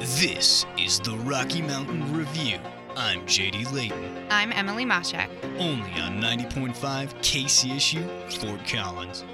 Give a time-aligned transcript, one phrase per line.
[0.00, 2.58] This is the Rocky Mountain Review.
[2.96, 5.28] I'm JD Layton, I'm Emily Mashak.
[5.58, 6.72] only on 90.5
[7.20, 9.24] KCSU Fort Collins.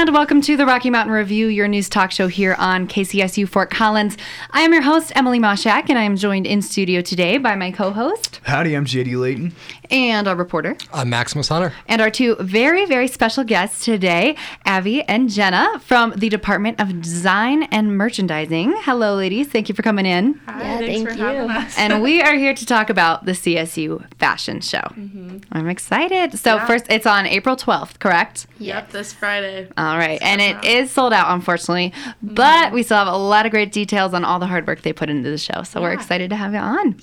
[0.00, 3.70] And welcome to the Rocky Mountain Review, your news talk show here on KCSU Fort
[3.70, 4.16] Collins.
[4.50, 7.70] I am your host, Emily Mashak, and I am joined in studio today by my
[7.70, 9.52] co host Howdy, I'm JD Layton.
[9.90, 11.74] and our reporter, I'm Maximus Hunter.
[11.86, 17.02] and our two very, very special guests today, Avi and Jenna from the Department of
[17.02, 18.72] Design and Merchandising.
[18.78, 19.48] Hello, ladies.
[19.48, 20.40] Thank you for coming in.
[20.46, 21.24] Hi, Yeah, thanks thank for you.
[21.24, 21.78] having us.
[21.78, 24.78] and we are here to talk about the CSU fashion show.
[24.78, 25.38] Mm-hmm.
[25.52, 26.38] I'm excited.
[26.38, 26.66] So, Yeah.
[26.66, 28.46] first, it's on April 12th, correct?
[28.58, 29.68] Yep, this Friday.
[29.76, 30.22] Uh, All right.
[30.22, 31.92] And it is sold out, unfortunately,
[32.22, 34.92] but we still have a lot of great details on all the hard work they
[34.92, 35.64] put into the show.
[35.64, 36.96] So we're excited to have you on.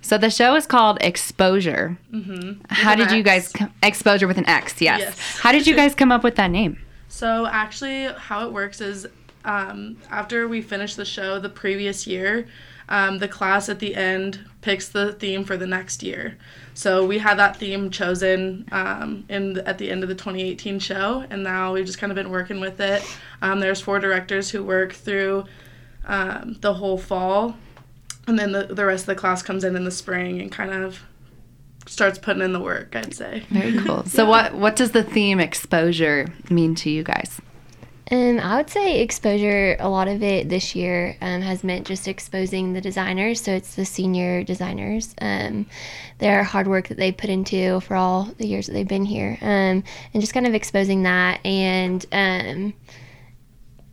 [0.00, 1.98] So the show is called Exposure.
[2.10, 2.62] Mm-hmm.
[2.70, 5.00] How did you guys, Exposure with an X, yes.
[5.00, 5.38] Yes.
[5.38, 6.78] How did you guys come up with that name?
[7.08, 9.06] So actually, how it works is
[9.44, 12.48] um, after we finish the show the previous year,
[12.88, 16.38] um, the class at the end picks the theme for the next year.
[16.80, 20.78] So we had that theme chosen um, in the, at the end of the 2018
[20.78, 23.04] show, and now we've just kind of been working with it.
[23.42, 25.44] Um, there's four directors who work through
[26.06, 27.54] um, the whole fall,
[28.26, 30.72] and then the, the rest of the class comes in in the spring and kind
[30.72, 31.00] of
[31.84, 32.96] starts putting in the work.
[32.96, 33.44] I'd say.
[33.50, 34.02] Very cool.
[34.06, 37.42] So what, what does the theme Exposure mean to you guys?
[38.12, 42.08] Um, I would say exposure, a lot of it this year um, has meant just
[42.08, 43.40] exposing the designers.
[43.40, 45.66] So it's the senior designers, um,
[46.18, 49.38] their hard work that they put into for all the years that they've been here,
[49.40, 51.38] um, and just kind of exposing that.
[51.46, 52.74] And um,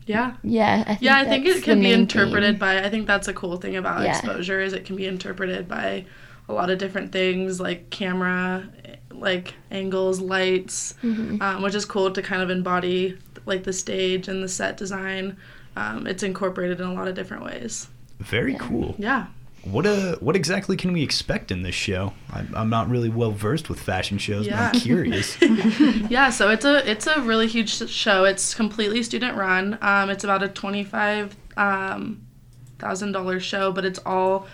[0.08, 0.34] Yeah.
[0.44, 2.60] yeah, I think Yeah, I think it can be interpreted theme.
[2.60, 2.84] by.
[2.84, 4.18] I think that's a cool thing about Yeah.
[4.18, 6.06] exposure is it can be interpreted by
[6.50, 8.68] a lot of different things like camera,
[9.12, 11.42] like angles, lights, Mm-hmm.
[11.42, 15.38] um, which is cool to kind of embody like the stage and the set design.
[15.76, 17.88] Um, it's incorporated in a lot of different ways.
[18.20, 18.96] Very cool.
[18.98, 19.28] Yeah.
[19.64, 22.14] What uh, what exactly can we expect in this show?
[22.32, 24.70] I'm, I'm not really well versed with fashion shows, Yeah.
[24.72, 25.38] but I'm curious.
[26.10, 28.24] Yeah, so it's a it's a really huge show.
[28.24, 29.78] It's completely student run.
[29.82, 32.22] Um, it's about a twenty five um,
[32.80, 34.48] thousand dollar show, but it's all.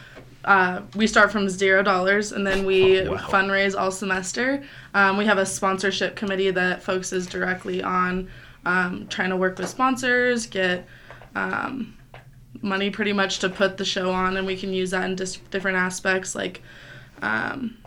[0.46, 3.18] Uh, we start from zero dollars and then we Oh, wow.
[3.30, 4.62] fundraise all semester.
[4.94, 8.30] Um, we have a sponsorship committee that focuses directly on
[8.66, 10.86] um, trying to work with sponsors, get
[11.36, 11.94] um,
[12.62, 15.38] money pretty much to put the show on, and we can use that in dis-
[15.52, 16.62] different aspects like
[17.22, 17.78] um,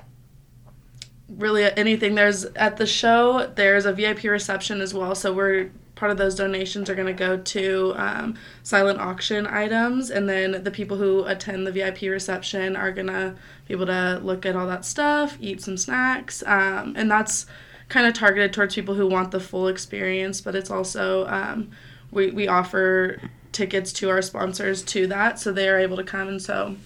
[1.29, 6.13] really anything there's at the show there's a vip reception as well so we're part
[6.13, 10.71] of those donations are going to go to um, silent auction items and then the
[10.71, 13.35] people who attend the vip reception are going to
[13.67, 17.47] be able to look at all that stuff eat some snacks um, and that's
[17.89, 21.71] kind of targeted towards people who want the full experience but it's also um,
[22.13, 23.21] we, we offer
[23.53, 26.77] tickets to our sponsors to that so they are able to come and so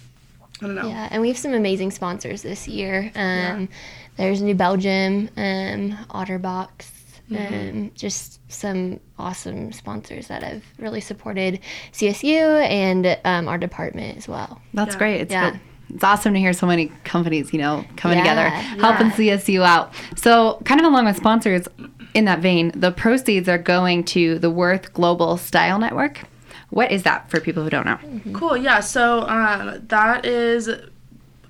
[0.62, 3.10] i don't know Yeah, and we have some amazing sponsors this year.
[3.16, 3.69] Um,
[4.16, 6.84] There's New Belgium, um, Otterbox,
[7.30, 7.78] Mm-hmm.
[7.78, 11.60] um, just some awesome sponsors that have really supported
[11.92, 14.60] CSU and um, our department as well.
[14.74, 14.98] That's Yeah.
[14.98, 15.20] great.
[15.22, 15.56] It's, Yeah.
[15.88, 18.60] it's awesome to hear so many companies, you know, coming together, Yeah.
[18.80, 19.92] helping CSU out.
[20.16, 21.66] So, kind of along with sponsors,
[22.14, 26.22] in that vein, the proceeds are going to the Worth Global Style Network.
[26.70, 27.98] What is that for people who don't know?
[28.32, 28.56] Cool.
[28.56, 28.80] Yeah.
[28.80, 30.69] So um, that is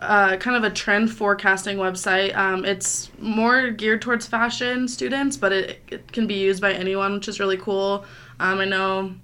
[0.00, 2.34] uh, kind of a trend forecasting website.
[2.34, 7.14] Um, it's more geared towards fashion students, but it, it can be used by anyone,
[7.14, 8.04] which is really cool.
[8.38, 9.14] Um, I know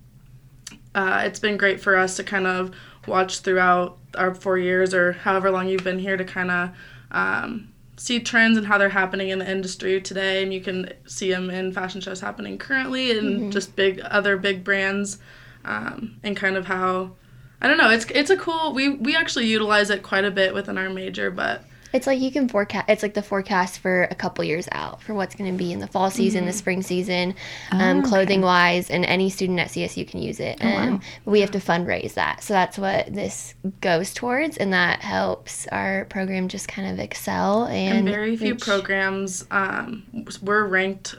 [0.95, 2.73] uh, it's been great for us to kind of
[3.07, 6.71] watch throughout our four years or however long you've been here to kind of
[7.11, 10.43] um, see trends and how they're happening in the industry today.
[10.43, 14.63] And you can see them in fashion shows happening currently and just big other big
[14.63, 15.19] brands
[15.65, 17.13] um, and kind of how
[17.61, 17.91] I don't know.
[17.91, 18.73] It's it's a cool.
[18.75, 22.31] We we actually utilize it quite a bit within our major, but It's like you
[22.31, 22.85] can forecast.
[22.91, 25.79] It's like the forecast for a couple years out for what's going to be in
[25.81, 26.47] the fall season, Mm-hmm.
[26.49, 27.35] the spring season,
[27.73, 28.09] Oh, um, okay.
[28.09, 30.59] clothing wise, and any student at CSU can use it.
[30.61, 30.83] Oh, wow.
[30.83, 35.01] Um, but we have to fundraise that, so that's what this goes towards, and that
[35.01, 37.65] helps our program just kind of excel.
[37.65, 40.03] And, and very few reach- programs um,
[40.43, 41.15] we're ranked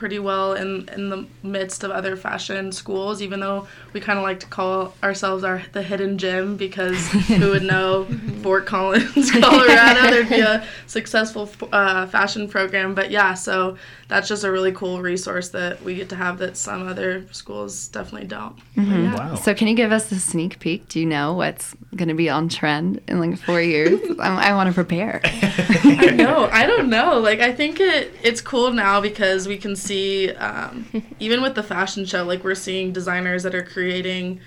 [0.00, 3.20] pretty well in in the midst of other fashion schools.
[3.20, 7.50] Even though we kind of like to call ourselves our the hidden gem because who
[7.50, 8.06] would know
[8.42, 12.94] Fort Collins, Colorado, there'd be a successful uh, fashion program.
[12.94, 13.76] But yeah, so
[14.10, 17.88] that's just a really cool resource that we get to have that some other schools
[17.88, 18.56] definitely don't.
[18.76, 19.14] But yeah.
[19.14, 19.34] Wow.
[19.36, 20.88] So, can you give us a sneak peek?
[20.88, 24.00] Do you know what's going to be on trend in like four years?
[24.20, 25.20] I, I want to prepare.
[25.24, 26.48] I know.
[26.52, 27.18] I don't know.
[27.18, 30.86] Like I think it it's cool now because we can see see, um,
[31.20, 34.40] even with the fashion show, like we're seeing designers that are creating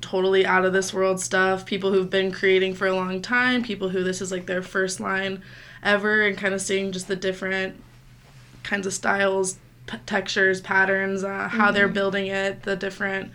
[0.00, 3.90] totally out of this world stuff, people who've been creating for a long time, people
[3.90, 5.42] who this is like their first line
[5.82, 7.76] ever, and kind of seeing just the different
[8.62, 13.30] kinds of styles, p- textures, patterns, uh, how they're building it, the different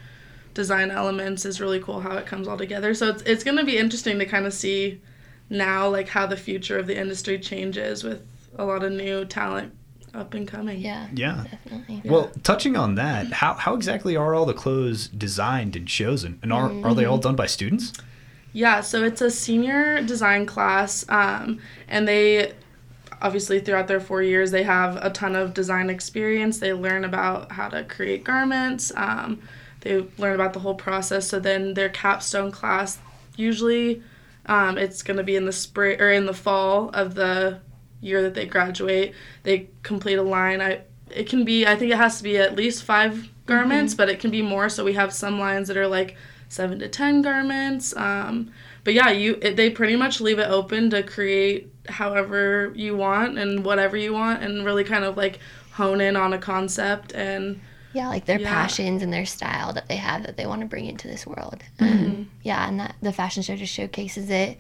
[0.53, 2.93] design elements is really cool how it comes all together.
[2.93, 5.01] So it's it's going to be interesting to kind of see
[5.49, 8.25] now like how the future of the industry changes with
[8.57, 9.73] a lot of new talent
[10.13, 10.79] up and coming.
[10.79, 11.07] Yeah.
[11.13, 11.45] Yeah.
[11.49, 12.09] Definitely.
[12.09, 16.39] Well, touching on that, how, how exactly are all the clothes designed and chosen?
[16.43, 17.93] And are, are they all done by students?
[18.55, 22.53] Yeah, so it's a senior design class, um, and they
[23.23, 26.59] obviously throughout their four years they have a ton of design experience.
[26.59, 28.91] They learn about how to create garments.
[28.95, 29.41] Um,
[29.81, 31.27] they learn about the whole process.
[31.27, 32.99] So then their capstone class
[33.35, 34.03] usually
[34.45, 37.59] um, it's going to be in the spring or in the fall of the
[38.01, 39.13] year that they graduate.
[39.43, 40.61] They complete a line.
[40.61, 44.09] I it can be I think it has to be at least five garments, but
[44.09, 44.69] it can be more.
[44.69, 46.17] So we have some lines that are like
[46.49, 47.95] seven to ten garments.
[47.95, 48.51] Um,
[48.83, 53.37] but yeah, you it, they pretty much leave it open to create however you want
[53.37, 55.39] and whatever you want, and really kind of like
[55.73, 57.59] hone in on a concept and
[57.93, 58.49] Yeah, like their Yeah.
[58.53, 61.63] passions and their style that they have that they want to bring into this world.
[61.79, 62.05] Mm-hmm.
[62.05, 64.57] Um, yeah, and that the fashion show just showcases it.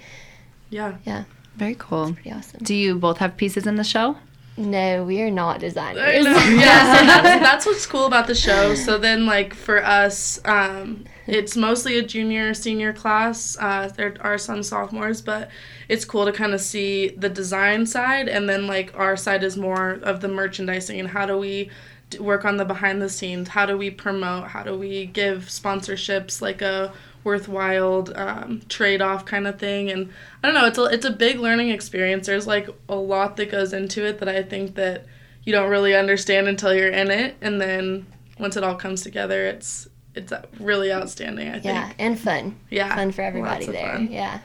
[0.69, 0.95] yeah.
[1.05, 1.23] Yeah,
[1.55, 2.13] Very cool.
[2.13, 2.59] pretty awesome.
[2.63, 4.17] Do you both have pieces in the show?
[4.55, 6.25] No, we are not designers.
[6.25, 8.75] Yeah, so that's, that's what's cool about the show.
[8.75, 13.57] So then, like for us, um, it's mostly a junior, senior class.
[13.59, 15.49] Uh, there are some sophomores, but
[15.89, 19.57] it's cool to kind of see the design side, and then like our side is
[19.57, 21.71] more of the merchandising and how do we
[22.11, 23.49] d- work on the behind the scenes.
[23.49, 24.49] How do we promote?
[24.49, 29.89] How do we give sponsorships like a worthwhile um, trade off kind of thing?
[29.89, 30.09] And
[30.43, 30.65] I don't know.
[30.67, 32.27] It's a it's a big learning experience.
[32.27, 35.05] There's like a lot that goes into it that I think that
[35.43, 38.05] you don't really understand until you're in it, and then
[38.39, 41.49] once it all comes together, it's it's really outstanding.
[41.49, 41.65] I think.
[41.65, 42.59] Yeah, and fun.
[42.69, 43.93] Yeah, Fun for everybody lots there.
[43.93, 44.11] fun.
[44.11, 44.39] Yeah.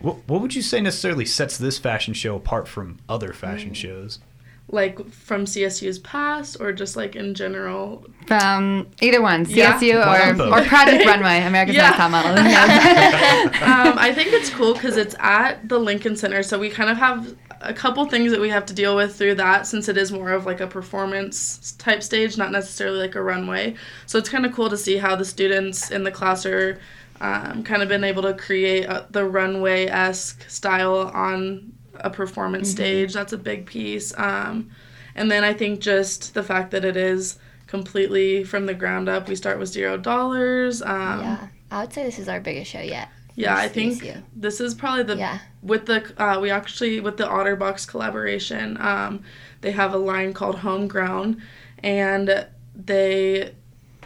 [0.00, 4.20] What, what would you say necessarily sets this fashion show apart from other fashion shows?
[4.70, 8.04] Like from CSU's past, or just like in general.
[8.26, 11.84] From either one, CSU Why not or, or Project Runway, America's Yeah.
[11.84, 12.32] Next Top Model.
[12.38, 16.98] um, I think it's cool because it's at the Lincoln Center, so we kind of
[16.98, 20.12] have a couple things that we have to deal with through that since it is
[20.12, 23.74] more of like a performance type stage, not necessarily like a runway.
[24.06, 26.78] So it's kind of cool to see how the students in the class are
[27.20, 32.70] um, kind of been able to create a, the runway esque style on a performance
[32.70, 33.12] stage.
[33.12, 34.12] That's a big piece.
[34.18, 34.70] Um,
[35.14, 39.28] and then I think just the fact that it is completely from the ground up.
[39.28, 40.80] We start with zero dollars.
[40.82, 41.48] Um, yeah.
[41.70, 43.08] I would say this is our biggest show yet.
[43.34, 44.02] yeah, I think
[44.34, 45.38] this is probably the Yeah.
[45.62, 48.76] with the uh, we actually with the OtterBox collaboration.
[48.80, 49.22] Um,
[49.60, 51.42] they have a line called Homegrown,
[51.82, 53.54] and they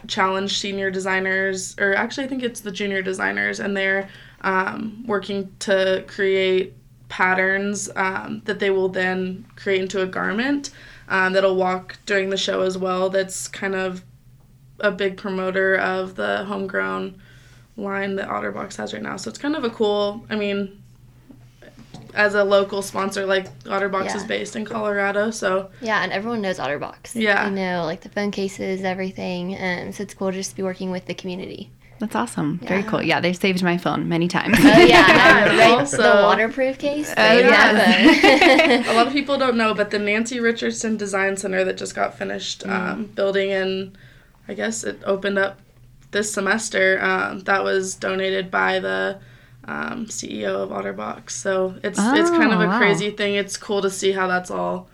[0.07, 4.09] challenge senior designers, or actually I think it's the junior designers, and they're
[4.41, 6.73] um, working to create
[7.13, 10.71] patterns um, that they will then create into a garment
[11.09, 13.07] um, that'll walk during the show as well.
[13.11, 14.03] That's kind of
[14.79, 17.21] a big promoter of the homegrown
[17.77, 19.17] line that OtterBox has right now.
[19.17, 20.25] So it's kind of a cool.
[20.27, 20.81] I mean,
[22.15, 26.57] as a local sponsor, like OtterBox is based in Colorado, so Yeah, and everyone knows
[26.57, 27.13] OtterBox.
[27.13, 27.47] Yeah.
[27.47, 29.55] you know like the phone cases, everything.
[29.55, 31.69] Um, so it's cool just to be working with the community.
[32.03, 32.59] That's awesome.
[32.59, 33.01] Very cool.
[33.01, 34.57] Yeah, they've saved my phone many times.
[34.59, 37.09] Oh yeah, Yeah, right, also- the waterproof case.
[37.15, 38.21] Oh, they yes.
[38.85, 41.95] have a lot of people don't know, but the Nancy Richardson Design Center that just
[41.95, 43.95] got finished um, building in,
[44.49, 45.61] I guess it opened up
[46.11, 47.01] this semester.
[47.01, 49.19] Um, that was donated by the
[49.63, 51.29] um, CEO of OtterBox.
[51.29, 52.77] So it's it's kind of Oh, a wow.
[52.79, 53.35] crazy thing.
[53.35, 54.89] It's cool to see how that's all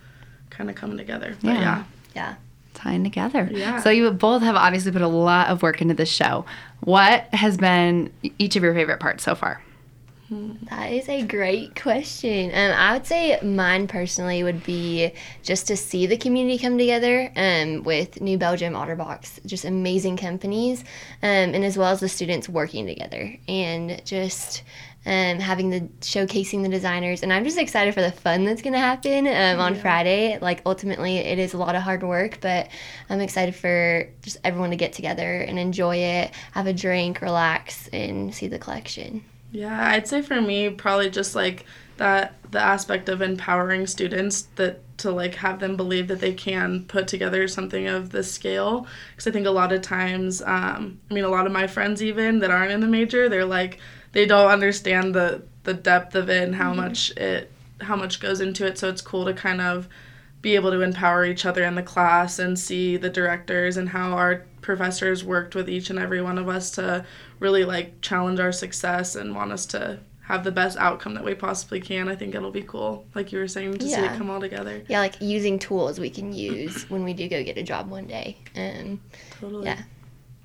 [0.52, 1.36] kind of coming together.
[1.42, 1.60] But Yeah.
[1.60, 1.84] yeah.
[2.16, 2.36] yeah.
[2.76, 3.50] Tying together.
[3.52, 3.82] Yeah.
[3.82, 6.46] So you both have obviously put a lot of work into this show.
[6.82, 9.62] What has been each of your favorite parts so far?
[10.70, 12.52] That is a great question.
[12.54, 17.32] Um, I would say mine personally would be just to see the community come together
[17.36, 20.82] um, with New Belgium Otterbox, just amazing companies,
[21.24, 24.62] um, and as well as the students working together and just
[25.10, 27.24] um, having the showcasing the designers.
[27.24, 30.38] And I'm just excited for the fun that's going to happen um, on Friday.
[30.40, 32.70] Like ultimately, it is a lot of hard work, but
[33.10, 37.88] I'm excited for just everyone to get together and enjoy it, have a drink, relax,
[37.88, 39.26] and see the collection.
[39.52, 41.66] Yeah, I'd say for me, probably just like
[42.00, 46.86] that the aspect of empowering students that to like have them believe that they can
[46.86, 48.88] put together something of this scale.
[49.12, 52.02] Because I think a lot of times, um, I mean, a lot of my friends
[52.02, 53.80] even that aren't in the major, they're like
[54.14, 57.52] they don't understand the the depth of it and how much it
[57.82, 58.78] how much goes into it.
[58.78, 59.90] So it's cool to kind of
[60.42, 64.14] be able to empower each other in the class and see the directors and how
[64.14, 67.06] our professors worked with each and every one of us to
[67.40, 71.34] really like challenge our success and want us to have the best outcome that we
[71.34, 72.08] possibly can.
[72.08, 74.84] I think it'll be cool, like you were saying, to see it come all together.
[74.88, 78.06] Yeah, like using tools we can use when we do go get a job one
[78.06, 78.38] day.
[78.56, 79.02] Um,
[79.42, 79.66] Totally.
[79.66, 79.82] yeah.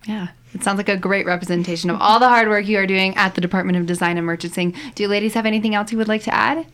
[0.07, 3.17] Yeah, it sounds like a great representation of all the hard work you are doing
[3.17, 4.75] at the Department of Design and Merchanting.
[4.95, 6.67] Do you ladies have anything else you would like to add?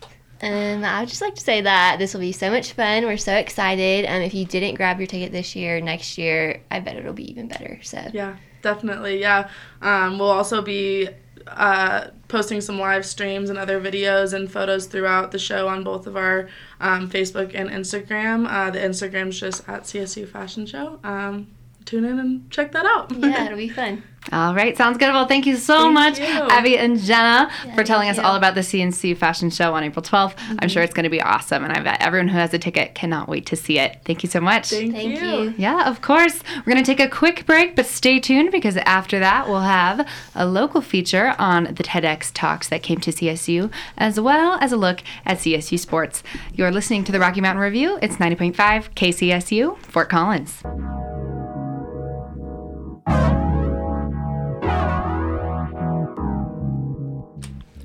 [0.42, 3.04] Um, I would just like to say that this will be so much fun.
[3.04, 4.06] We're so excited.
[4.06, 7.30] Um, if you didn't grab your ticket this year, next year, I bet it'll be
[7.30, 7.78] even better.
[7.82, 9.20] So Yeah, definitely.
[9.20, 9.48] Yeah.
[9.82, 11.08] Um, we'll also be
[11.56, 16.06] uh, posting some live streams and other videos and photos throughout the show on both
[16.06, 16.48] of our
[16.80, 18.48] um, Facebook and Instagram.
[18.48, 21.00] Uh, the Instagram's just at CSU Fashion Show.
[21.02, 21.48] Um,
[21.90, 23.10] tune in and check that out.
[23.10, 24.02] yeah, it'll be fun.
[24.32, 25.08] All right, sounds good.
[25.08, 26.26] Well, thank you so Thank much, you.
[26.26, 28.22] Abby and Jenna, for telling us you.
[28.22, 30.34] all about the CNC Fashion Show on April 12th.
[30.38, 30.68] I'm mm-hmm.
[30.68, 33.28] sure it's going to be awesome, and I bet everyone who has a ticket cannot
[33.28, 33.98] wait to see it.
[34.04, 34.68] Thank you so much.
[34.68, 35.26] Thank, Thank you.
[35.26, 35.54] you.
[35.56, 36.42] Yeah, of course.
[36.58, 40.06] We're going to take a quick break, but stay tuned because after that, we'll have
[40.34, 44.76] a local feature on the TEDx talks that came to CSU, as well as a
[44.76, 46.22] look at CSU sports.
[46.52, 47.98] You're listening to the Rocky Mountain Review.
[48.02, 50.62] It's 90.5 KCSU, Fort Collins.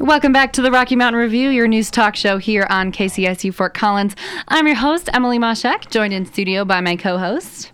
[0.05, 3.73] Welcome back to the Rocky Mountain Review, your news talk show here on KCSU Fort
[3.73, 4.15] Collins.
[4.47, 7.71] I'm your host, Emily Moshek, joined in studio by my co host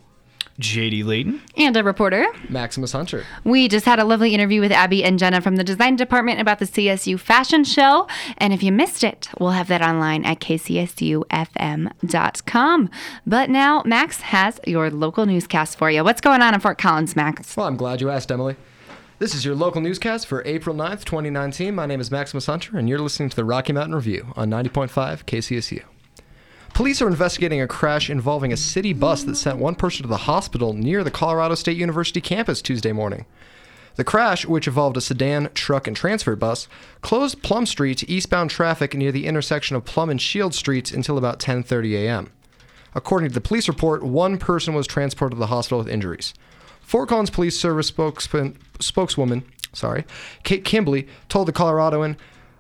[0.57, 1.41] JD Layton.
[1.57, 2.25] and a reporter.
[2.47, 3.25] Maximus Hunter.
[3.43, 6.59] We just had a lovely interview with Abby and Jenna from the design department about
[6.59, 8.07] the CSU fashion show.
[8.37, 11.29] And if you missed it, we'll have that online at kcsufm.com.
[13.27, 16.01] But now, Max has your local newscast for you.
[16.05, 17.57] What's going on in Fort Collins, Max?
[17.57, 18.55] Well, I'm glad you asked, Emily.
[19.21, 21.75] This is your local newscast for April 9th, 2019.
[21.75, 24.89] My name is Maximus Hunter, and you're listening to the Rocky Mountain Review on 90.5
[25.25, 25.83] KCSU.
[26.73, 30.25] Police are investigating a crash involving a city bus that sent one person to the
[30.25, 33.27] hospital near the Colorado State University campus Tuesday morning.
[33.93, 36.67] The crash, which involved a sedan, truck, and transfer bus,
[37.03, 41.19] closed Plum Street to eastbound traffic near the intersection of Plum and Shield Streets until
[41.19, 42.31] about 10:30 a.m.
[42.95, 46.33] According to the police report, one person was transported to the hospital with injuries.
[46.81, 50.05] Fort Collins Police Service spokesman, spokeswoman, sorry,
[50.43, 52.17] Kate Kimbley told the Coloradoan,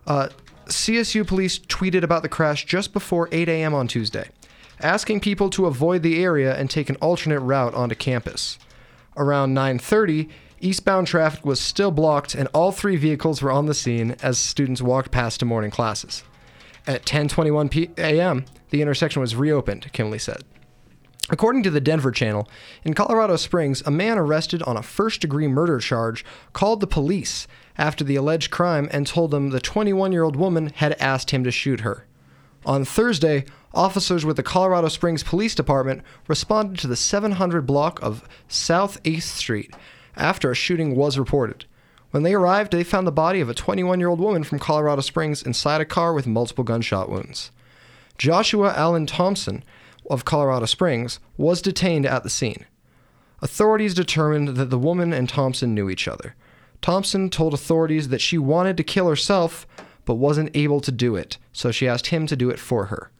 [0.07, 0.29] uh,
[0.67, 3.73] CSU police tweeted about the crash just before 8 a.m.
[3.73, 4.29] on Tuesday,
[4.79, 8.57] asking people to avoid the area and take an alternate route onto campus.
[9.17, 10.29] Around 9:30,
[10.61, 14.81] eastbound traffic was still blocked and all three vehicles were on the scene as students
[14.81, 16.23] walked past to morning classes.
[16.87, 20.43] At 10:21 p- a.m., the intersection was reopened, Kimley said.
[21.31, 22.47] According to the Denver Channel,
[22.83, 27.47] in Colorado Springs, a man arrested on a first degree murder charge called the police
[27.77, 31.45] after the alleged crime and told them the 21 year old woman had asked him
[31.45, 32.05] to shoot her.
[32.65, 38.27] On Thursday, officers with the Colorado Springs Police Department responded to the 700 block of
[38.49, 39.73] South 8th Street
[40.17, 41.63] after a shooting was reported.
[42.11, 45.01] When they arrived, they found the body of a 21 year old woman from Colorado
[45.01, 47.51] Springs inside a car with multiple gunshot wounds.
[48.17, 49.63] Joshua Allen Thompson
[50.11, 52.65] of Colorado Springs was detained at the scene.
[53.41, 56.35] Authorities determined that the woman and Thompson knew each other.
[56.81, 59.65] Thompson told authorities that she wanted to kill herself
[60.05, 63.11] but wasn't able to do it, so she asked him to do it for her.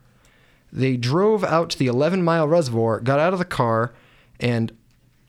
[0.72, 3.94] They drove out to the 11 mile reservoir, got out of the car,
[4.40, 4.76] and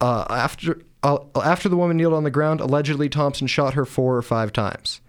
[0.01, 4.17] uh, after, uh, after the woman kneeled on the ground, allegedly Thompson shot her four
[4.17, 5.01] or five times.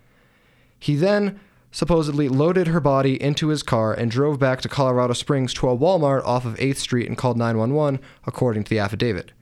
[0.80, 1.40] He then
[1.74, 5.77] supposedly loaded her body into his car and drove back to Colorado Springs to a
[5.77, 9.34] Walmart off of 8th Street and called 911, according to the affidavit.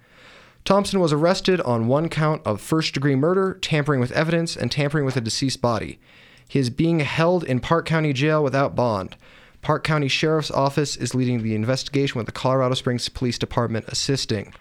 [0.63, 5.05] Thompson was arrested on one count of first degree murder, tampering with evidence, and tampering
[5.05, 5.99] with a deceased body.
[6.47, 9.17] He is being held in Park County Jail without bond.
[9.61, 14.53] Park County Sheriff's Office is leading the investigation with the Colorado Springs Police Department assisting.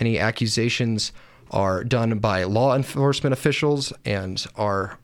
[0.00, 1.12] Any accusations
[1.50, 4.98] are done by law enforcement officials and are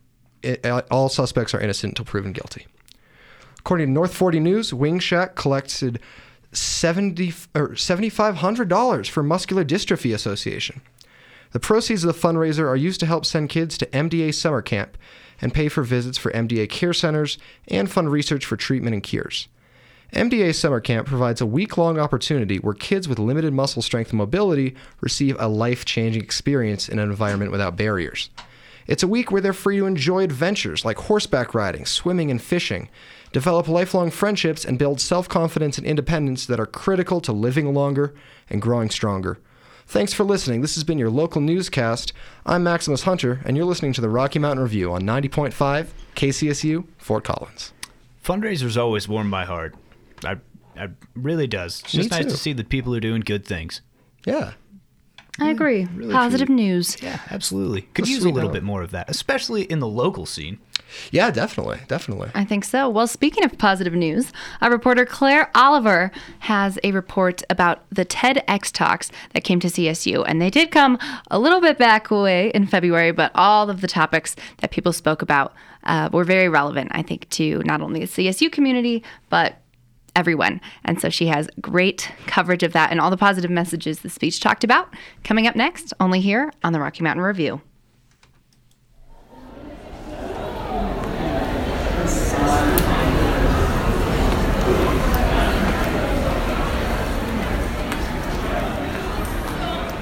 [0.90, 2.66] all suspects are innocent until proven guilty.
[3.58, 6.00] According to North 40 News, Wing Shack collected
[6.52, 10.80] 70 or $7,500 for Muscular Dystrophy Association.
[11.52, 14.96] The proceeds of the fundraiser are used to help send kids to MDA summer camp
[15.40, 19.48] and pay for visits for MDA care centers and fund research for treatment and cures.
[20.12, 24.18] MDA Summer Camp provides a week long opportunity where kids with limited muscle strength and
[24.18, 28.28] mobility receive a life changing experience in an environment without barriers.
[28.90, 32.88] It's a week where they're free to enjoy adventures like horseback riding, swimming, and fishing,
[33.30, 38.12] develop lifelong friendships, and build self confidence and independence that are critical to living longer
[38.48, 39.38] and growing stronger.
[39.86, 40.60] Thanks for listening.
[40.60, 42.12] This has been your local newscast.
[42.44, 47.22] I'm Maximus Hunter, and you're listening to the Rocky Mountain Review on 90.5 KCSU, Fort
[47.22, 47.72] Collins.
[48.24, 49.76] Fundraisers always warm my heart.
[50.24, 50.38] I
[50.74, 51.80] It really does.
[51.84, 53.82] It's just nice to see that people are doing good things.
[54.26, 54.54] Yeah.
[55.38, 55.86] I agree.
[55.94, 56.56] really Positive true.
[56.56, 57.00] news.
[57.02, 57.82] Yeah, absolutely.
[57.82, 60.58] Could Let's use a little it bit more of that, especially in the local scene.
[61.10, 61.78] Yeah, definitely.
[61.88, 62.30] Definitely.
[62.34, 62.88] I think so.
[62.88, 66.10] Well, speaking of positive news, our reporter Claire Oliver
[66.40, 70.24] has a report about the TEDx talks that came to CSU.
[70.26, 70.98] And they did come
[71.30, 75.22] a little bit back away in February, but all of the topics that people spoke
[75.22, 79.56] about uh, were very relevant, I think, to not only the CSU community, but
[80.16, 80.60] everyone.
[80.84, 84.40] And so she has great coverage of that and all the positive messages the speech
[84.40, 84.92] talked about.
[85.24, 87.60] Coming up next, only here on the Rocky Mountain Review.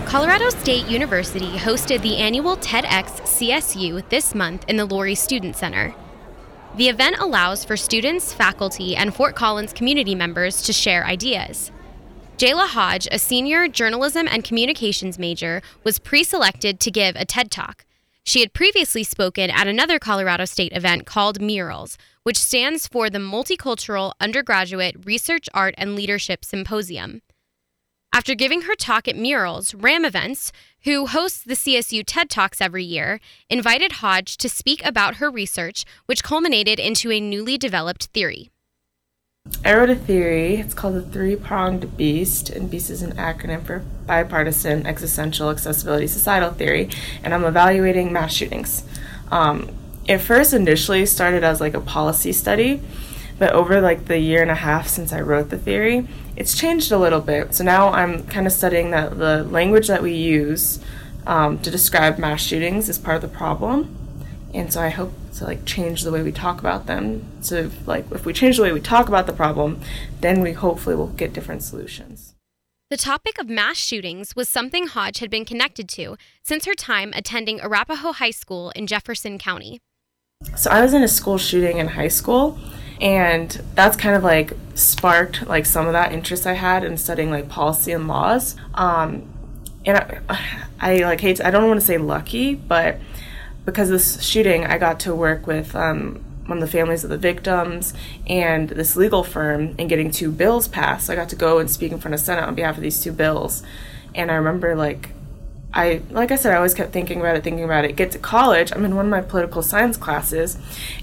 [0.08, 5.94] Colorado State University hosted the annual TEDx CSU this month in the Lory Student Center.
[6.78, 11.72] The event allows for students, faculty, and Fort Collins community members to share ideas.
[12.36, 17.50] Jayla Hodge, a senior journalism and communications major, was pre selected to give a TED
[17.50, 17.84] Talk.
[18.22, 23.18] She had previously spoken at another Colorado State event called Murals, which stands for the
[23.18, 27.22] Multicultural Undergraduate Research, Art, and Leadership Symposium.
[28.12, 30.50] After giving her talk at Murals, RAM Events,
[30.84, 35.84] who hosts the CSU TED Talks every year, invited Hodge to speak about her research,
[36.06, 38.50] which culminated into a newly developed theory.
[39.64, 40.56] I wrote a theory.
[40.56, 46.06] It's called the three pronged BEAST, and BEAST is an acronym for Bipartisan Existential Accessibility
[46.06, 46.88] Societal Theory,
[47.22, 48.84] and I'm evaluating mass shootings.
[49.30, 49.70] Um,
[50.06, 52.80] it first initially started as like a policy study,
[53.38, 56.06] but over like the year and a half since I wrote the theory,
[56.38, 57.54] it's changed a little bit.
[57.54, 60.80] So now I'm kind of studying that the language that we use
[61.26, 63.94] um, to describe mass shootings is part of the problem
[64.54, 67.24] and so I hope to like change the way we talk about them.
[67.40, 69.80] So like if we change the way we talk about the problem,
[70.20, 72.34] then we hopefully will get different solutions.
[72.90, 77.12] The topic of mass shootings was something Hodge had been connected to since her time
[77.14, 79.80] attending Arapahoe High School in Jefferson County.
[80.56, 82.58] So I was in a school shooting in high school,
[83.00, 87.30] and that's kind of like sparked like some of that interest I had in studying
[87.30, 88.56] like policy and laws.
[88.74, 89.28] Um,
[89.84, 90.20] and I,
[90.80, 92.98] I like hate to, I don't want to say lucky, but
[93.64, 97.10] because of this shooting, I got to work with um, one of the families of
[97.10, 97.92] the victims
[98.26, 101.10] and this legal firm in getting two bills passed.
[101.10, 103.12] I got to go and speak in front of Senate on behalf of these two
[103.12, 103.62] bills,
[104.14, 105.10] and I remember like
[105.72, 107.94] I like I said, I always kept thinking about it, thinking about it.
[107.94, 110.56] Get to college, I'm in one of my political science classes,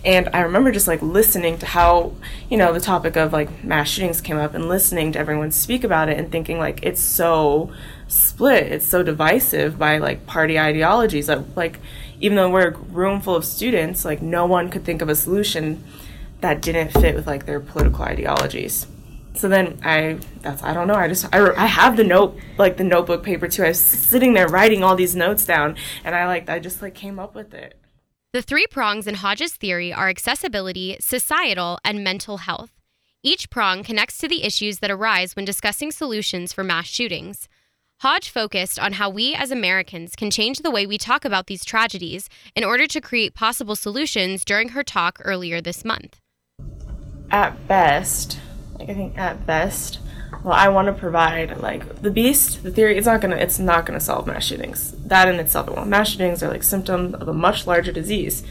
[0.03, 2.13] and I remember just like listening to how
[2.49, 5.83] you know the topic of like mass shootings came up, and listening to everyone speak
[5.83, 7.71] about it, and thinking like it's so
[8.07, 11.79] split, it's so divisive by like party ideologies that like
[12.19, 15.15] even though we're a room full of students, like no one could think of a
[15.15, 15.83] solution
[16.41, 18.87] that didn't fit with like their political ideologies.
[19.35, 20.95] So then I, that's I don't know.
[20.95, 23.63] I just I, I have the note like the notebook paper too.
[23.63, 26.95] I was sitting there writing all these notes down, and I like I just like
[26.95, 27.79] came up with it.
[28.33, 32.71] The three prongs in Hodge's theory are accessibility, societal, and mental health.
[33.23, 37.47] Each prong connects to the issues that arise when discussing solutions for mass shootings.
[38.01, 41.63] Hodge focused on how we as Americans can change the way we talk about these
[41.63, 46.19] tragedies in order to create possible solutions during her talk earlier this month.
[47.31, 48.37] At best,
[48.79, 49.99] like I think at best,
[50.43, 52.63] well, I want to provide like the beast.
[52.63, 54.91] The theory it's not gonna it's not gonna solve mass shootings.
[55.05, 58.43] That in itself, well, mass shootings are like symptoms of a much larger disease,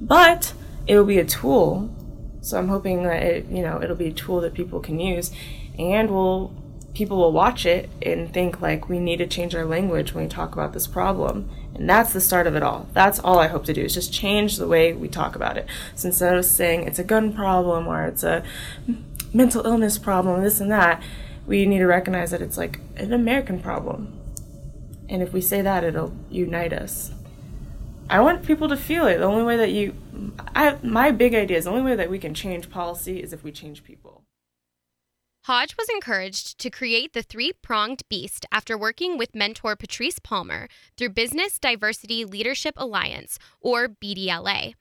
[0.00, 0.52] but
[0.86, 1.94] it will be a tool.
[2.42, 5.30] So I'm hoping that it you know it'll be a tool that people can use,
[5.78, 6.54] and will
[6.94, 10.28] people will watch it and think like we need to change our language when we
[10.28, 11.48] talk about this problem.
[11.74, 12.88] And that's the start of it all.
[12.92, 15.66] That's all I hope to do is just change the way we talk about it.
[15.94, 18.42] So instead of saying it's a gun problem or it's a
[19.32, 21.02] mental illness problem, this and that,
[21.46, 24.16] we need to recognize that it's like an American problem.
[25.08, 27.12] And if we say that, it'll unite us.
[28.08, 29.18] I want people to feel it.
[29.18, 29.94] The only way that you,
[30.54, 33.44] I, my big idea is the only way that we can change policy is if
[33.44, 34.24] we change people.
[35.44, 40.68] Hodge was encouraged to create the three pronged beast after working with mentor Patrice Palmer
[40.96, 44.74] through Business Diversity Leadership Alliance, or BDLA.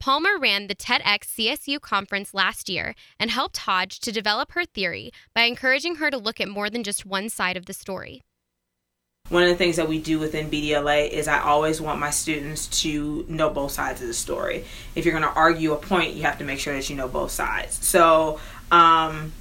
[0.00, 5.10] Palmer ran the TEDx CSU conference last year and helped Hodge to develop her theory
[5.34, 8.22] by encouraging her to look at more than just one side of the story.
[9.28, 12.68] One of the things that we do within BDLA is I always want my students
[12.82, 14.64] to know both sides of the story.
[14.94, 17.08] If you're going to argue a point, you have to make sure that you know
[17.08, 17.84] both sides.
[17.84, 19.32] So, um,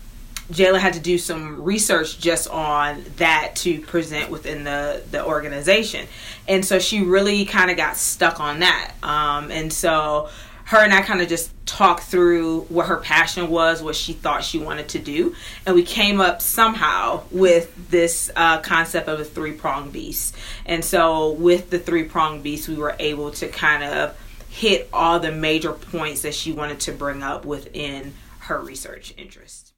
[0.51, 6.07] Jayla had to do some research just on that to present within the, the organization.
[6.47, 8.93] And so she really kind of got stuck on that.
[9.03, 10.29] Um, and so
[10.67, 14.43] her and I kind of just talked through what her passion was, what she thought
[14.43, 15.33] she wanted to do,
[15.65, 20.35] and we came up somehow with this uh, concept of a three pronged beast.
[20.65, 24.17] And so, with the three pronged beast, we were able to kind of
[24.49, 29.73] hit all the major points that she wanted to bring up within her research interest.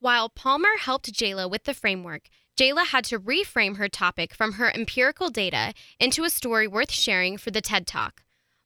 [0.00, 4.70] While Palmer helped Jayla with the framework, Jayla had to reframe her topic from her
[4.70, 8.23] empirical data into a story worth sharing for the TED Talk.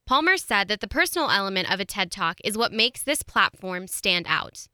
[0.08, 3.86] Palmer said that the personal element of a TED Talk is what makes this platform
[3.86, 4.66] stand out.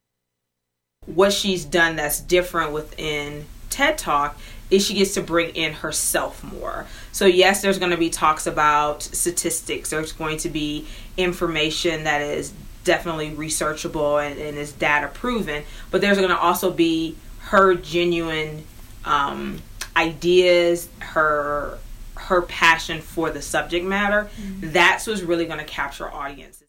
[1.07, 4.39] What she's done that's different within TED Talk
[4.71, 6.87] is she gets to bring in herself more.
[7.11, 12.23] So, yes, there's going to be talks about statistics, there's going to be information that
[12.23, 12.53] is
[12.85, 18.63] definitely researchable and, and is data proven, but there's going to also be her genuine
[19.05, 19.61] um,
[19.97, 21.81] ideas, her
[22.17, 24.29] her passion for the subject matter.
[24.41, 24.73] Mm-hmm.
[24.73, 26.69] That's what's really going to capture audiences.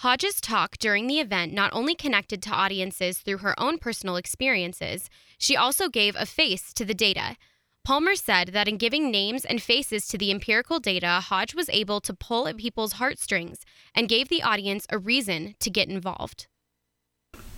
[0.00, 5.08] Hodges' talk during the event not only connected to audiences through her own personal experiences,
[5.38, 7.36] she also gave a face to the data.
[7.82, 12.00] Palmer said that in giving names and faces to the empirical data, Hodge was able
[12.02, 13.60] to pull at people's heartstrings
[13.94, 16.46] and gave the audience a reason to get involved.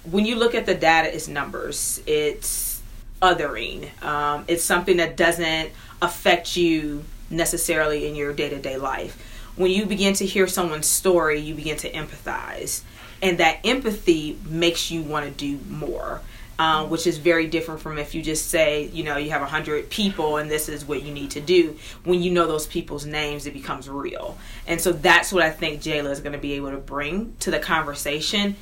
[0.05, 2.83] When you look at the data, it's numbers, it's
[3.21, 9.23] othering, um, it's something that doesn't affect you necessarily in your day to day life.
[9.57, 12.83] When you begin to hear someone's story, you begin to empathize,
[13.21, 16.21] and that empathy makes you want to do more
[16.59, 19.91] um, which is very different from if you just say, you know, you have 100
[19.91, 21.77] people and this is what you need to do.
[22.05, 24.37] When you know those people's names, it becomes real.
[24.67, 27.51] And so that's what I think Jayla is going to be able to bring to
[27.51, 28.57] the conversation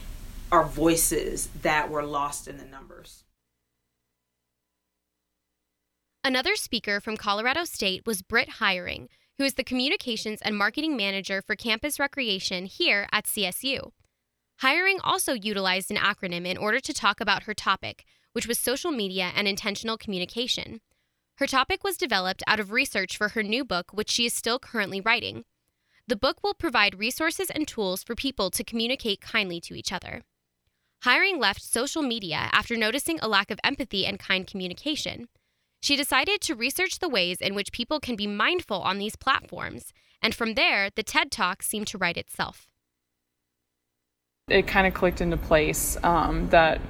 [0.52, 3.22] are voices that were lost in the numbers.
[6.26, 9.08] Another speaker from Colorado State was Britt Hiring,
[9.38, 13.92] who is the Communications and Marketing Manager for Campus Recreation here at CSU.
[14.58, 18.90] Hiring also utilized an acronym in order to talk about her topic, which was social
[18.90, 20.80] media and intentional communication.
[21.36, 24.58] Her topic was developed out of research for her new book, which she is still
[24.58, 25.44] currently writing.
[26.08, 30.22] The book will provide resources and tools for people to communicate kindly to each other.
[31.04, 35.28] Hiring left social media after noticing a lack of empathy and kind communication.
[35.86, 39.92] She decided to research the ways in which people can be mindful on these platforms,
[40.20, 42.66] and from there, the TED Talk seemed to write itself
[44.48, 46.80] it kind of clicked into place um, that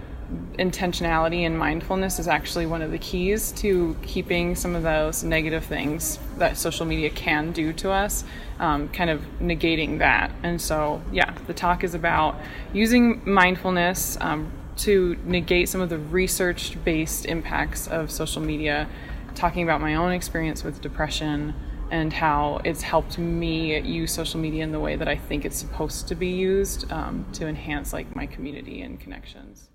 [0.59, 5.65] intentionality and mindfulness is actually one of the keys to keeping some of those negative
[5.65, 8.25] things that social media can do to us,
[8.59, 10.31] um, kind of negating that.
[10.43, 12.39] And so, yeah, the talk is about
[12.73, 18.89] using mindfulness um, to negate some of the research based impacts of social media,
[19.35, 21.55] talking about my own experience with depression
[21.91, 25.57] and how it's helped me use social media in the way that I think it's
[25.57, 29.69] supposed to be used um, to enhance like my community and connections.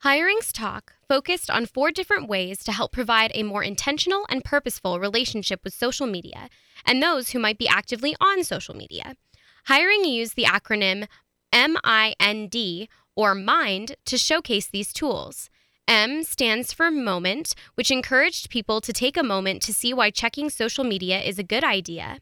[0.00, 5.00] Hiring's talk focused on four different ways to help provide a more intentional and purposeful
[5.00, 6.48] relationship with social media
[6.84, 9.16] and those who might be actively on social media.
[9.64, 11.08] Hiring used the acronym
[11.52, 15.50] MIND or MIND to showcase these tools.
[15.88, 20.50] M stands for moment, which encouraged people to take a moment to see why checking
[20.50, 22.18] social media is a good idea.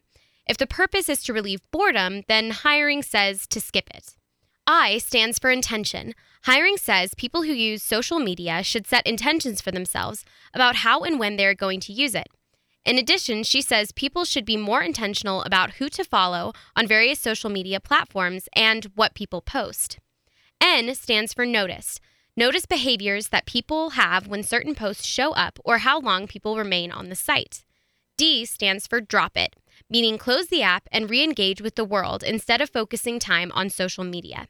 [0.47, 4.15] If the purpose is to relieve boredom, then hiring says to skip it.
[4.67, 6.13] I stands for intention.
[6.43, 11.19] Hiring says people who use social media should set intentions for themselves about how and
[11.19, 12.27] when they're going to use it.
[12.85, 17.19] In addition, she says people should be more intentional about who to follow on various
[17.19, 19.97] social media platforms and what people post.
[20.61, 21.99] N stands for notice.
[22.37, 26.91] Notice behaviors that people have when certain posts show up or how long people remain
[26.91, 27.63] on the site.
[28.17, 29.55] D stands for drop it,
[29.89, 33.69] meaning close the app and re engage with the world instead of focusing time on
[33.69, 34.47] social media.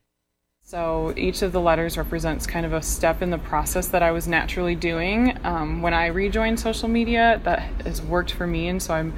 [0.68, 4.12] So each of the letters represents kind of a step in the process that I
[4.12, 8.82] was naturally doing um, when I rejoined social media that has worked for me, and
[8.82, 9.14] so I'm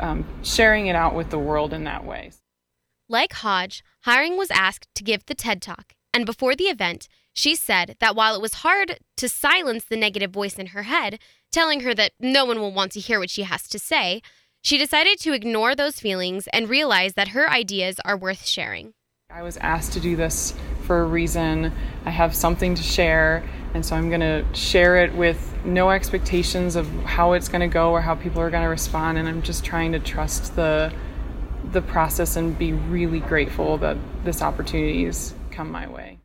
[0.00, 2.32] um, sharing it out with the world in that way.
[3.06, 7.54] Like Hodge, Hiring was asked to give the TED Talk, and before the event, she
[7.54, 11.20] said that while it was hard to silence the negative voice in her head,
[11.52, 14.20] telling her that no one will want to hear what she has to say,
[14.60, 18.94] she decided to ignore those feelings and realize that her ideas are worth sharing.
[19.30, 20.54] I was asked to do this
[20.88, 21.72] for a reason.
[22.04, 26.74] I have something to share, and so I'm going to share it with no expectations
[26.74, 29.42] of how it's going to go or how people are going to respond, and I'm
[29.42, 30.92] just trying to trust the
[31.70, 36.20] the process and be really grateful that this opportunity has come my way.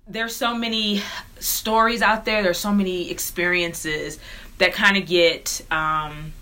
[0.06, 1.02] There's so many
[1.40, 4.20] stories out there, there's so many experiences
[4.58, 6.32] that kind of get um,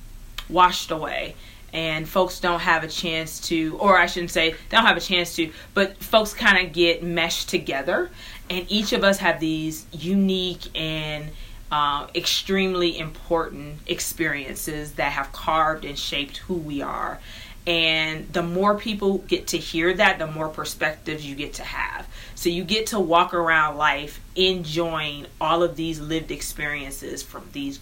[0.51, 1.35] washed away.
[1.73, 5.35] And folks don't have a chance to, or I shouldn't say, don't have a chance
[5.37, 8.11] to, but folks kind of get meshed together.
[8.51, 11.31] And each of us have these unique and
[11.71, 17.19] uh, extremely important experiences that have carved and shaped who we are.
[17.67, 22.07] And the more people get to hear that, the more perspectives you get to have.
[22.35, 27.79] So you get to walk around life enjoying all of these lived experiences from these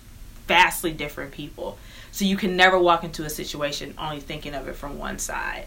[0.47, 1.79] vastly different people.
[2.13, 5.67] So you can never walk into a situation only thinking of it from one side.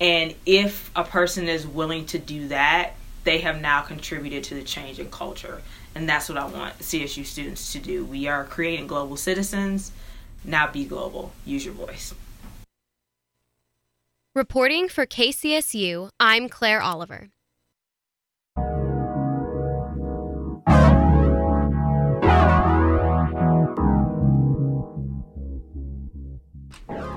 [0.00, 2.92] And if a person is willing to do that,
[3.24, 5.62] they have now contributed to the change in culture.
[5.94, 8.04] And that's what I want CSU students to do.
[8.04, 9.92] We are creating global citizens.
[10.44, 11.32] Now be global.
[11.44, 12.14] Use your voice.
[14.34, 17.30] Reporting for KCSU, I'm Claire Oliver.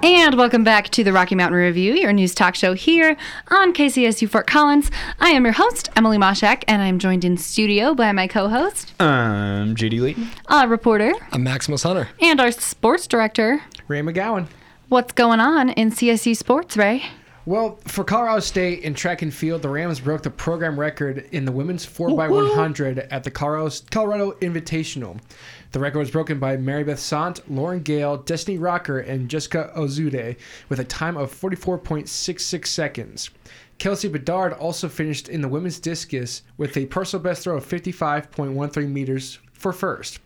[0.04, 3.16] And welcome back to the Rocky Mountain Review, your news talk show here
[3.50, 4.90] on KCSU Fort Collins.
[5.20, 9.00] I am your host, Emily Moshak, and I'm joined in studio by my co host,
[9.00, 10.30] I'm JD Layton.
[10.48, 12.10] our reporter, I'm Maximus Hunter.
[12.20, 13.62] and our sports director.
[13.88, 14.48] Ray McGowan.
[14.90, 17.04] What's going on in CSU sports, Ray?
[17.46, 21.46] Well, for Colorado State in track and field, the Rams broke the program record in
[21.46, 25.20] the women's 4x100 at the Colorado, Colorado Invitational.
[25.72, 30.36] The record was broken by Marybeth Sant, Lauren Gale, Destiny Rocker, and Jessica Ozude
[30.68, 33.30] with a time of 44.66 seconds.
[33.78, 38.90] Kelsey Bedard also finished in the women's discus with a personal best throw of 55.13
[38.90, 40.20] meters for first.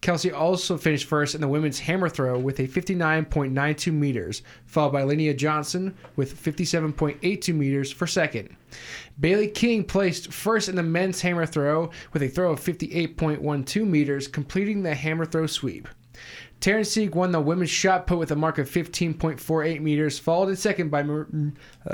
[0.00, 5.02] Kelsey also finished first in the women's hammer throw with a 59.92 meters, followed by
[5.02, 8.54] Linnea Johnson with 57.82 meters for second.
[9.18, 14.28] Bailey King placed first in the men's hammer throw with a throw of 58.12 meters,
[14.28, 15.88] completing the hammer throw sweep.
[16.62, 20.54] Terrence Sieg won the women's shot put with a mark of 15.48 meters, followed in
[20.54, 21.24] second by uh,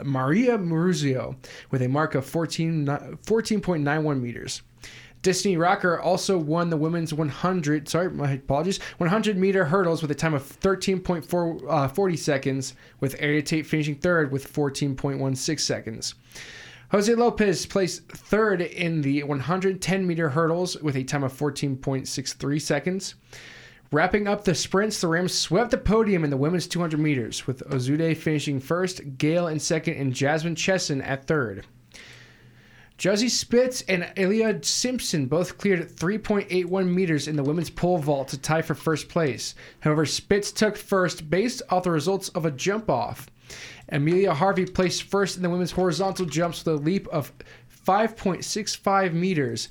[0.04, 1.36] Maria Maruzio
[1.70, 4.60] with a mark of 14, 14.91 meters.
[5.22, 10.14] Destiny Rocker also won the women's 100, sorry, my apologies, 100 meter hurdles with a
[10.14, 16.14] time of 13.40 uh, 40 seconds, with Aria Tate finishing third with 14.16 seconds.
[16.90, 23.14] Jose Lopez placed third in the 110 meter hurdles with a time of 14.63 seconds.
[23.90, 27.66] Wrapping up the sprints, the Rams swept the podium in the women's 200 meters, with
[27.70, 31.66] Ozude finishing first, Gale in second, and Jasmine Chesson at third.
[32.98, 38.38] Josie Spitz and Elia Simpson both cleared 3.81 meters in the women's pole vault to
[38.38, 39.54] tie for first place.
[39.80, 43.28] However, Spitz took first based off the results of a jump off.
[43.90, 47.32] Amelia Harvey placed first in the women's horizontal jumps with a leap of
[47.86, 49.68] 5.65 meters,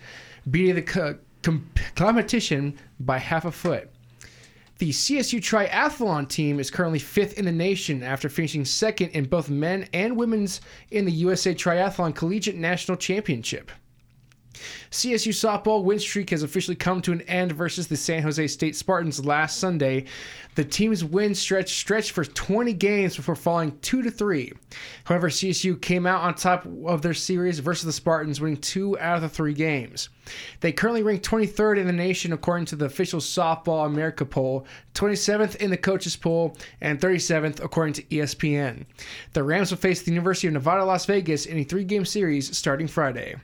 [0.50, 3.90] beating the co- com- competition by half a foot.
[4.80, 9.50] The CSU triathlon team is currently fifth in the nation after finishing second in both
[9.50, 10.62] men and women's
[10.92, 13.72] in the USA Triathlon Collegiate National Championship.
[14.92, 18.76] CSU softball win streak has officially come to an end versus the San Jose State
[18.76, 20.06] Spartans last Sunday.
[20.56, 24.54] The team's win stretch stretched for 20 games before falling 2 to 3.
[25.04, 29.18] However, CSU came out on top of their series versus the Spartans, winning 2 out
[29.18, 30.10] of the 3 games.
[30.60, 34.66] They currently rank 23rd in the nation according to the official Softball America poll,
[34.96, 38.86] 27th in the coaches poll, and 37th according to ESPN.
[39.34, 42.88] The Rams will face the University of Nevada, Las Vegas in a three-game series starting
[42.88, 43.36] Friday.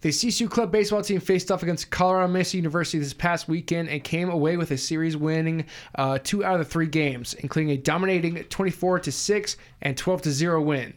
[0.00, 4.02] The CSU club baseball team faced off against Colorado Mesa University this past weekend and
[4.02, 7.76] came away with a series winning uh, two out of the three games, including a
[7.76, 10.94] dominating 24 to 6 and 12 to 0 win.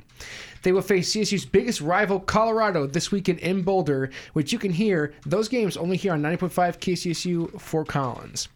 [0.61, 5.13] They will face CSU's biggest rival, Colorado, this weekend in Boulder, which you can hear
[5.25, 8.47] those games only here on 90.5 KCSU Fort Collins.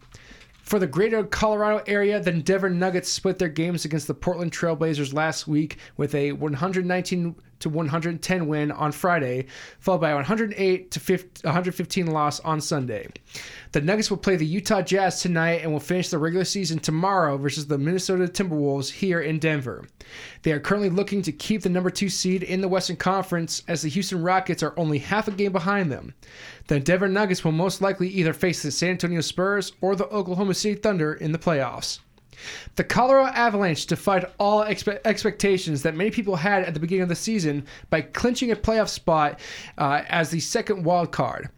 [0.62, 5.14] For the greater Colorado area, the Denver Nuggets split their games against the Portland Trailblazers
[5.14, 9.46] last week with a 119 to 110 win on Friday,
[9.80, 13.08] followed by a 108 to 50, 115 loss on Sunday.
[13.72, 17.36] The Nuggets will play the Utah Jazz tonight and will finish the regular season tomorrow
[17.36, 19.86] versus the Minnesota Timberwolves here in Denver.
[20.42, 23.82] They are currently looking to keep the number two seed in the Western Conference as
[23.82, 26.14] the Houston Rockets are only half a game behind them.
[26.68, 30.54] The Denver Nuggets will most likely either face the San Antonio Spurs or the Oklahoma
[30.54, 32.00] City Thunder in the playoffs.
[32.76, 37.08] The Colorado Avalanche defied all expe- expectations that many people had at the beginning of
[37.08, 39.40] the season by clinching a playoff spot
[39.78, 41.50] uh, as the second wild card.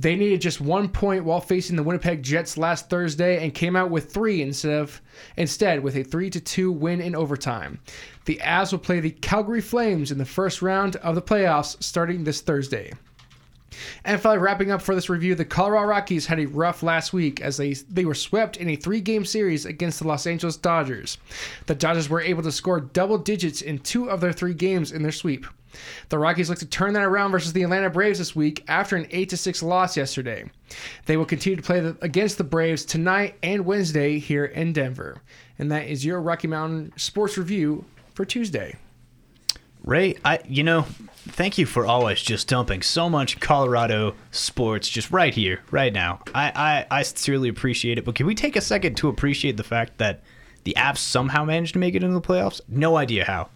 [0.00, 3.90] They needed just one point while facing the Winnipeg Jets last Thursday and came out
[3.90, 5.02] with three instead of
[5.36, 7.80] instead with a three to two win in overtime.
[8.24, 12.22] The Avs will play the Calgary Flames in the first round of the playoffs starting
[12.22, 12.92] this Thursday.
[14.04, 17.40] And finally, wrapping up for this review, the Colorado Rockies had a rough last week
[17.40, 21.18] as they they were swept in a three-game series against the Los Angeles Dodgers.
[21.66, 25.02] The Dodgers were able to score double digits in two of their three games in
[25.02, 25.46] their sweep.
[26.08, 29.06] The Rockies look to turn that around versus the Atlanta Braves this week after an
[29.10, 30.50] 8 6 loss yesterday.
[31.06, 35.20] They will continue to play against the Braves tonight and Wednesday here in Denver.
[35.58, 38.76] And that is your Rocky Mountain Sports Review for Tuesday.
[39.88, 45.10] Ray, I you know, thank you for always just dumping so much Colorado sports just
[45.10, 46.20] right here, right now.
[46.34, 46.52] I,
[46.90, 49.96] I, I sincerely appreciate it, but can we take a second to appreciate the fact
[49.96, 50.20] that
[50.64, 52.60] the Avs somehow managed to make it into the playoffs?
[52.68, 53.48] No idea how.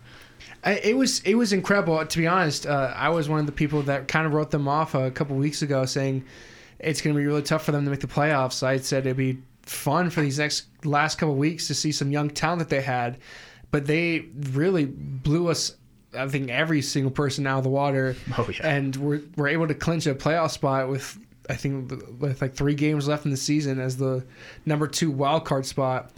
[0.64, 2.02] I, it was it was incredible.
[2.02, 4.66] To be honest, uh, I was one of the people that kind of wrote them
[4.66, 6.24] off a couple weeks ago, saying
[6.78, 8.62] it's going to be really tough for them to make the playoffs.
[8.62, 12.30] I said it'd be fun for these next last couple weeks to see some young
[12.30, 13.18] talent that they had,
[13.70, 15.76] but they really blew us.
[16.14, 18.66] I think every single person out of the water, Oh, yeah.
[18.68, 22.74] and we're we're able to clinch a playoff spot with I think with like three
[22.74, 24.24] games left in the season as the
[24.66, 26.12] number two wild card spot.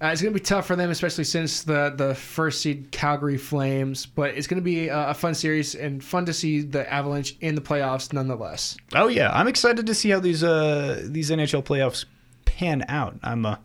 [0.00, 3.36] Uh, it's going to be tough for them, especially since the the first seed Calgary
[3.36, 4.06] Flames.
[4.06, 7.36] But it's going to be a, a fun series and fun to see the Avalanche
[7.40, 8.76] in the playoffs, nonetheless.
[8.94, 12.04] Oh yeah, I'm excited to see how these uh these NHL playoffs
[12.44, 13.18] pan out.
[13.24, 13.56] I'm uh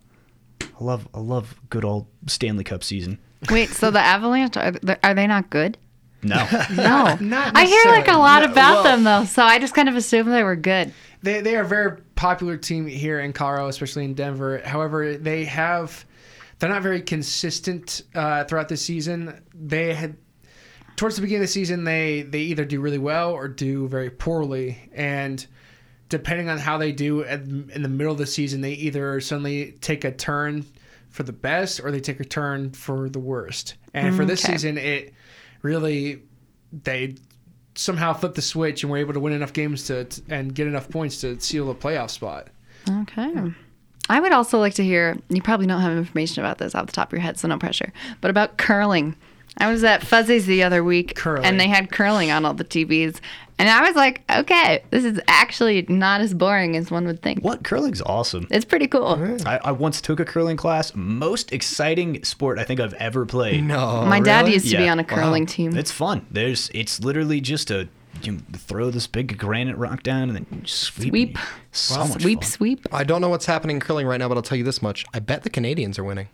[0.61, 3.19] I love I love good old Stanley Cup season.
[3.49, 5.77] Wait, so the Avalanche are, they- are they not good?
[6.21, 6.37] No.
[6.71, 9.73] No, Not I hear like a lot No, about well- them though, so I just
[9.73, 10.93] kind of assumed they were good.
[11.21, 14.61] They they are a very popular team here in Colorado, especially in Denver.
[14.65, 16.05] However, they have
[16.59, 19.41] they're not very consistent uh, throughout the season.
[19.53, 20.15] They had
[20.95, 24.09] towards the beginning of the season they they either do really well or do very
[24.09, 25.45] poorly, and
[26.09, 29.73] depending on how they do at, in the middle of the season, they either suddenly
[29.81, 30.65] take a turn
[31.13, 33.75] for the best or they take a turn for the worst.
[33.93, 34.53] And for this Okay.
[34.53, 35.13] season, it
[35.61, 36.23] really
[36.83, 37.15] they
[37.75, 40.65] somehow flipped the switch and were able to win enough games to, to- and get
[40.67, 42.47] enough points to seal a playoff spot.
[42.89, 43.31] Okay.
[44.09, 46.91] I would also like to hear, you probably don't have information about this off the
[46.91, 49.15] top of your head, so no pressure, but about curling.
[49.59, 51.45] I was at Fuzzy's the other week, Curling.
[51.45, 53.19] and they had curling on all the TVs.
[53.59, 57.43] And I was like, okay, this is actually not as boring as one would think.
[57.43, 58.47] What curling's awesome.
[58.49, 59.37] It's pretty cool.
[59.45, 60.93] I, I once took a curling class.
[60.95, 63.63] Most exciting sport I think I've ever played.
[63.63, 64.05] No.
[64.05, 65.77] My dad used to be on a curling team.
[65.77, 66.25] It's fun.
[66.31, 67.87] There's it's literally just a
[68.21, 71.09] you throw this big granite rock down and then you sweep.
[71.09, 71.37] Sweep.
[71.71, 72.49] So much sweep, fun.
[72.49, 72.87] sweep.
[72.91, 75.05] I don't know what's happening in curling right now, but I'll tell you this much.
[75.13, 76.29] I bet the Canadians are winning.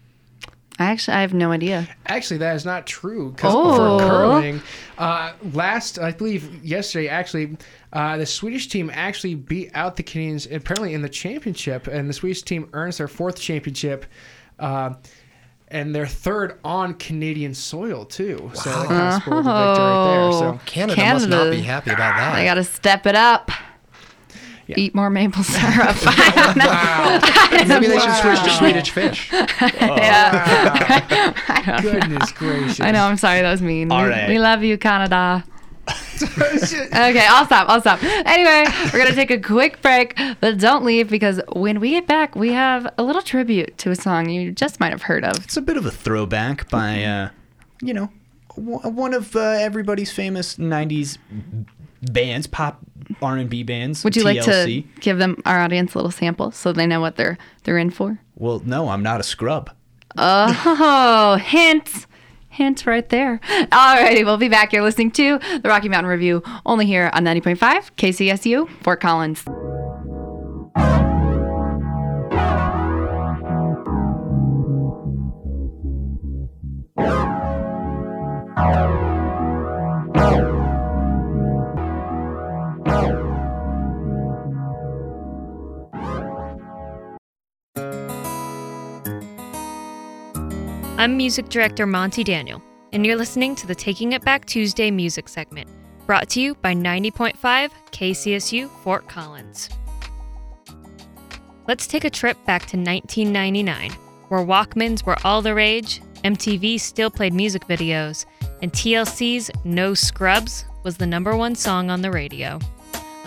[0.80, 1.88] I actually, I have no idea.
[2.08, 3.32] Actually, that is not true.
[3.32, 4.00] Because Oh.
[4.00, 4.62] for curling,
[4.98, 7.58] uh, last I believe yesterday, actually,
[7.92, 12.14] uh, the Swedish team actually beat out the Canadians apparently in the championship, and the
[12.14, 14.06] Swedish team earns their fourth championship.
[14.58, 14.94] Uh,
[15.72, 20.30] and their third on Canadian soil too, so that kind of spoiled the victory right
[20.32, 20.32] there.
[20.34, 22.34] So Canada, must not be happy about that.
[22.34, 23.52] I got to step it up.
[24.78, 25.70] Eat more maple syrup.
[26.06, 27.66] I.
[27.68, 29.32] Maybe they should switch to Swedish fish.
[29.32, 31.34] Yeah.
[31.48, 31.82] I know.
[31.82, 32.80] goodness gracious!
[32.80, 33.04] I know.
[33.04, 33.42] I'm sorry.
[33.42, 33.92] That was mean.
[33.92, 35.44] All we, we love you, Canada.
[36.22, 37.70] okay, I'll stop.
[37.70, 38.04] I'll stop.
[38.04, 42.36] Anyway, we're gonna take a quick break, but don't leave because when we get back,
[42.36, 45.38] we have a little tribute to a song you just might have heard of.
[45.44, 47.30] It's a bit of a throwback by uh,
[47.82, 48.12] you know,
[48.56, 51.18] w- one of uh, everybody's famous '90s
[52.02, 52.80] bands, pop
[53.22, 54.04] R&B bands.
[54.04, 57.16] Would you like to give them our audience a little sample so they know what
[57.16, 58.20] they're they're in for?
[58.36, 59.72] Well, no, I'm not a scrub.
[60.18, 62.06] Oh, hint.
[62.50, 63.40] Hint right there.
[63.48, 64.74] Alrighty, we'll be back.
[64.74, 67.58] You're listening to the Rocky Mountain Review, only here on 90.5
[67.96, 69.46] KCSU, Fort Collins.
[91.00, 95.30] I'm music director Monty Daniel, and you're listening to the Taking It Back Tuesday music
[95.30, 95.70] segment,
[96.06, 97.38] brought to you by 90.5
[97.92, 99.70] KCSU Fort Collins.
[101.70, 103.92] Let's take a trip back to 1999,
[104.28, 108.26] where Walkmans were all the rage, MTV still played music videos,
[108.62, 112.60] and TLC's No Scrubs was the number one song on the radio.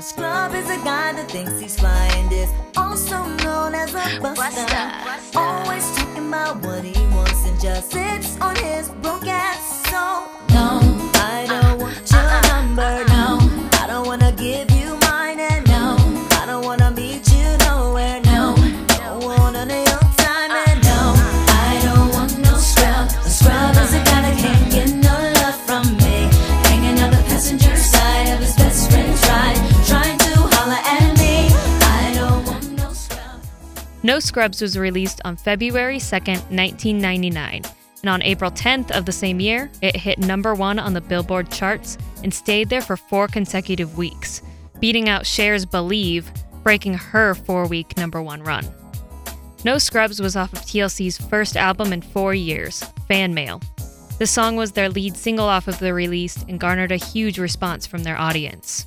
[0.02, 4.18] A scrub is a guy that thinks he's fly and is also known as a
[4.20, 5.38] buster.
[5.38, 9.62] Always talking about what he wants and just sits on his broke ass.
[9.86, 10.80] So, no,
[11.14, 12.40] I don't want your uh-uh.
[12.50, 12.82] number.
[12.82, 13.46] No, I don't wanna give you mine.
[13.46, 13.51] And no,
[34.04, 37.62] No Scrubs was released on February 2nd, 1999,
[38.02, 41.52] and on April 10th of the same year, it hit number one on the Billboard
[41.52, 44.42] charts and stayed there for four consecutive weeks,
[44.80, 46.32] beating out Cher's Believe,
[46.64, 48.66] breaking her four week number one run.
[49.64, 53.60] No Scrubs was off of TLC's first album in four years, Fan Mail.
[54.18, 57.86] The song was their lead single off of the release and garnered a huge response
[57.86, 58.86] from their audience.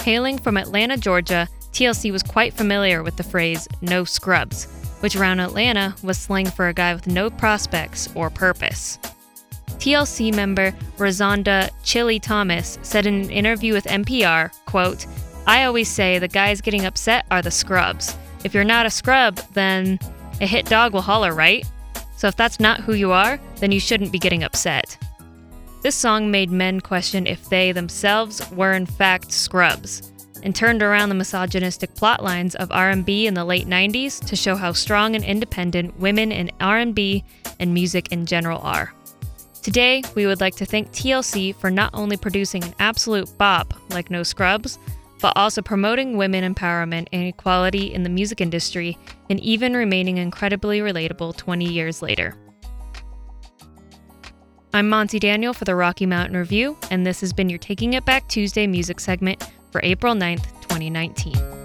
[0.00, 4.66] Hailing from Atlanta, Georgia, TLC was quite familiar with the phrase no scrubs,
[5.00, 8.98] which around Atlanta was slang for a guy with no prospects or purpose.
[9.78, 15.06] TLC member Rozonda Chilli Thomas said in an interview with NPR, quote,
[15.46, 18.16] I always say the guys getting upset are the scrubs.
[18.44, 19.98] If you're not a scrub, then
[20.40, 21.66] a hit dog will holler, right?
[22.16, 24.96] So if that's not who you are, then you shouldn't be getting upset.
[25.80, 30.11] This song made men question if they themselves were in fact scrubs
[30.42, 34.72] and turned around the misogynistic plotlines of R&B in the late 90s to show how
[34.72, 37.24] strong and independent women in R&B
[37.60, 38.92] and music in general are.
[39.62, 44.10] Today, we would like to thank TLC for not only producing an absolute bop like
[44.10, 44.78] No Scrubs,
[45.20, 48.98] but also promoting women empowerment and equality in the music industry
[49.30, 52.34] and even remaining incredibly relatable 20 years later.
[54.74, 58.04] I'm Monty Daniel for the Rocky Mountain Review, and this has been your Taking It
[58.04, 61.61] Back Tuesday music segment for April 9th, 2019.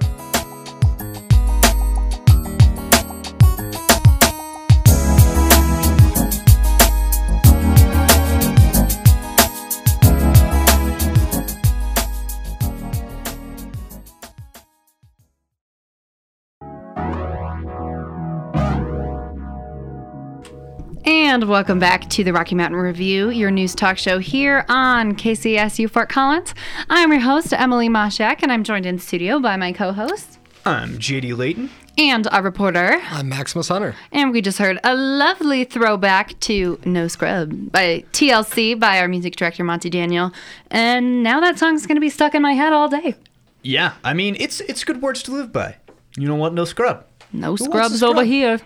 [21.37, 25.87] And welcome back to the Rocky Mountain Review, your news talk show here on KCSU
[25.87, 26.55] Fort Collins.
[26.89, 30.97] I'm your host, Emily Moshak, and I'm joined in studio by my co host I'm
[30.97, 31.69] JD Layton.
[31.95, 32.99] and our reporter.
[33.11, 33.93] I'm Maximus Hunter.
[34.11, 39.35] And we just heard a lovely throwback to No Scrub by TLC by our music
[39.35, 40.31] director, Monty Daniel.
[40.71, 43.13] And now that song's going to be stuck in my head all day.
[43.61, 45.75] Yeah, I mean it's it's good words to live by.
[46.17, 46.55] You know what?
[46.55, 47.05] No scrub.
[47.31, 48.15] No wants a scrubs scrub?
[48.15, 48.59] over here.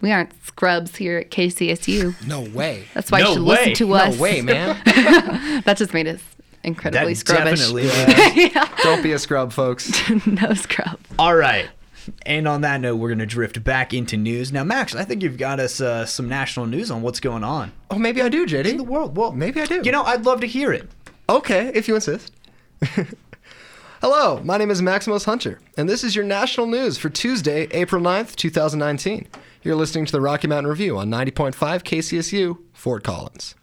[0.00, 2.26] We aren't scrubs here at KCSU.
[2.26, 2.84] No way.
[2.94, 3.56] That's why No you should way.
[3.56, 4.14] listen to us.
[4.16, 4.80] No way, man.
[5.64, 6.20] that just made us
[6.62, 7.60] incredibly That scrubbish.
[7.60, 8.50] definitely.
[8.82, 9.90] Don't be a scrub, folks.
[10.26, 10.98] no scrub.
[11.18, 11.68] All right.
[12.24, 14.50] And on that note, we're going to drift back into news.
[14.52, 17.72] Now, Max, I think you've got us uh, some national news on what's going on
[17.90, 18.64] Oh, maybe I do, JD.
[18.66, 19.16] in the world.
[19.16, 19.82] Well, Maybe I do.
[19.84, 20.88] you know, I'd love to hear it.
[21.28, 22.32] Okay, if you insist.
[24.00, 28.00] Hello, my name is Maximus Hunter, and this is your national news for Tuesday, April
[28.00, 29.26] 9th, 2019.
[29.60, 31.52] You're listening to the Rocky Mountain Review on 90.5
[31.82, 33.56] KCSU, Fort Collins.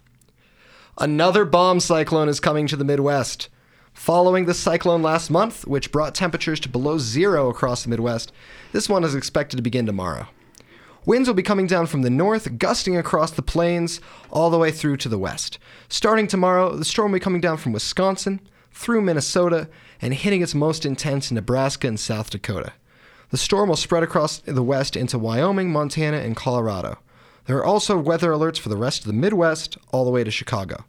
[0.98, 3.48] Another bomb cyclone is coming to the Midwest.
[3.93, 8.34] Following the cyclone last month, which brought temperatures to below zero across the Midwest,
[8.74, 10.28] this one is expected to begin tomorrow.
[11.06, 14.72] Winds will be coming down from the north, gusting across the plains all the way
[14.72, 15.60] through to the west.
[15.88, 19.70] Starting tomorrow, the storm will be coming down from Wisconsin, through Minnesota,
[20.02, 22.74] and hitting its most intense in Nebraska and South Dakota.
[23.32, 26.99] The storm will spread across the west into Wyoming, Montana, and Colorado.
[27.45, 30.32] There are also weather alerts for the rest of the Midwest, all the way to
[30.32, 30.86] Chicago.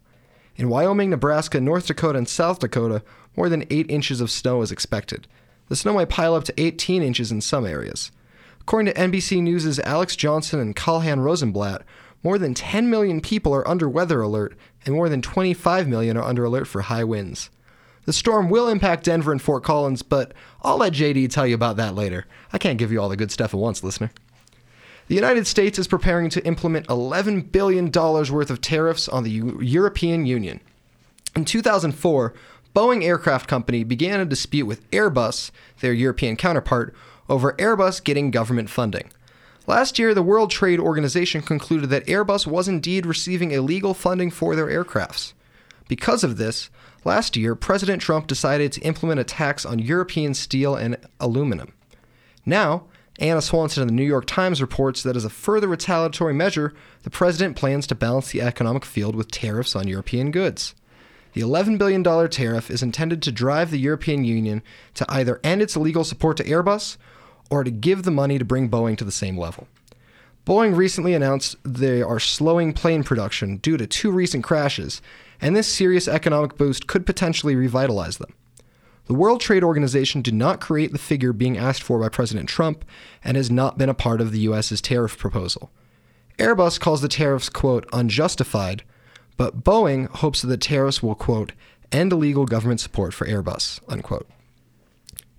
[0.55, 3.03] In Wyoming, Nebraska, North Dakota, and South Dakota,
[3.35, 5.27] more than 8 inches of snow is expected.
[5.69, 8.11] The snow might pile up to 18 inches in some areas.
[8.61, 11.83] According to NBC News' Alex Johnson and Kalhan Rosenblatt,
[12.23, 16.23] more than 10 million people are under weather alert, and more than 25 million are
[16.23, 17.49] under alert for high winds.
[18.07, 20.33] The storm will impact Denver and Fort Collins, but
[20.63, 22.25] I'll let JD tell you about that later.
[22.53, 24.11] I can't give you all the good stuff at once, listener.
[25.09, 29.59] The United States is preparing to implement $11 billion worth of tariffs on the Eu-
[29.61, 30.61] European Union.
[31.35, 32.33] In 2004,
[32.73, 35.51] Boeing Aircraft Company began a dispute with Airbus,
[35.81, 36.95] their European counterpart,
[37.27, 39.11] over Airbus getting government funding.
[39.65, 44.55] Last year, the World Trade Organization concluded that Airbus was indeed receiving illegal funding for
[44.55, 45.33] their aircrafts.
[45.89, 46.69] Because of this,
[47.07, 51.73] last year, President Trump decided to implement a tax on European steel and aluminum.
[52.45, 52.83] Now,
[53.19, 57.09] Ana Swanson of the New York Times reports that as a further retaliatory measure, the
[57.09, 60.75] president plans to balance the economic field with tariffs on European goods.
[61.33, 64.61] The $11 billion tariff is intended to drive the European Union
[64.95, 66.97] to either end its illegal support to Airbus
[67.49, 69.67] or to give the money to bring Boeing to the same level.
[70.45, 75.01] Boeing recently announced they are slowing plane production due to two recent crashes,
[75.41, 78.33] and this serious economic boost could potentially revitalize them.
[79.05, 82.83] The World Trade Organization did not create the figure being asked for by President Trump
[83.23, 85.71] and has not been a part of the US's tariff proposal.
[86.37, 88.83] Airbus calls the tariffs, quote, unjustified,
[89.37, 91.53] but Boeing hopes that the tariffs will, quote,
[91.91, 94.27] end illegal government support for Airbus, unquote.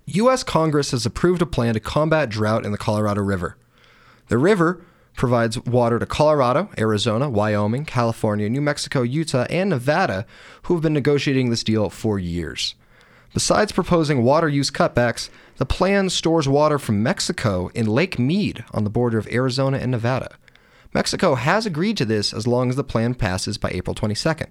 [0.07, 0.43] U.S.
[0.43, 3.55] Congress has approved a plan to combat drought in the Colorado River.
[4.29, 4.83] The river
[5.19, 10.25] provides water to Colorado, Arizona, Wyoming, California, New Mexico, Utah, and Nevada,
[10.63, 12.73] who have been negotiating this deal for years.
[13.33, 18.85] Besides proposing water use cutbacks, the plan stores water from Mexico in Lake Mead on
[18.85, 20.37] the border of Arizona and Nevada.
[20.93, 24.47] Mexico has agreed to this as long as the plan passes by April 22nd.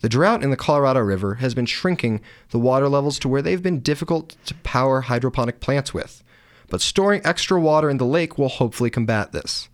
[0.00, 2.20] The drought in the Colorado River has been shrinking
[2.50, 6.24] the water levels to where they've been difficult to power hydroponic plants with,
[6.68, 9.68] but storing extra water in the lake will hopefully combat this.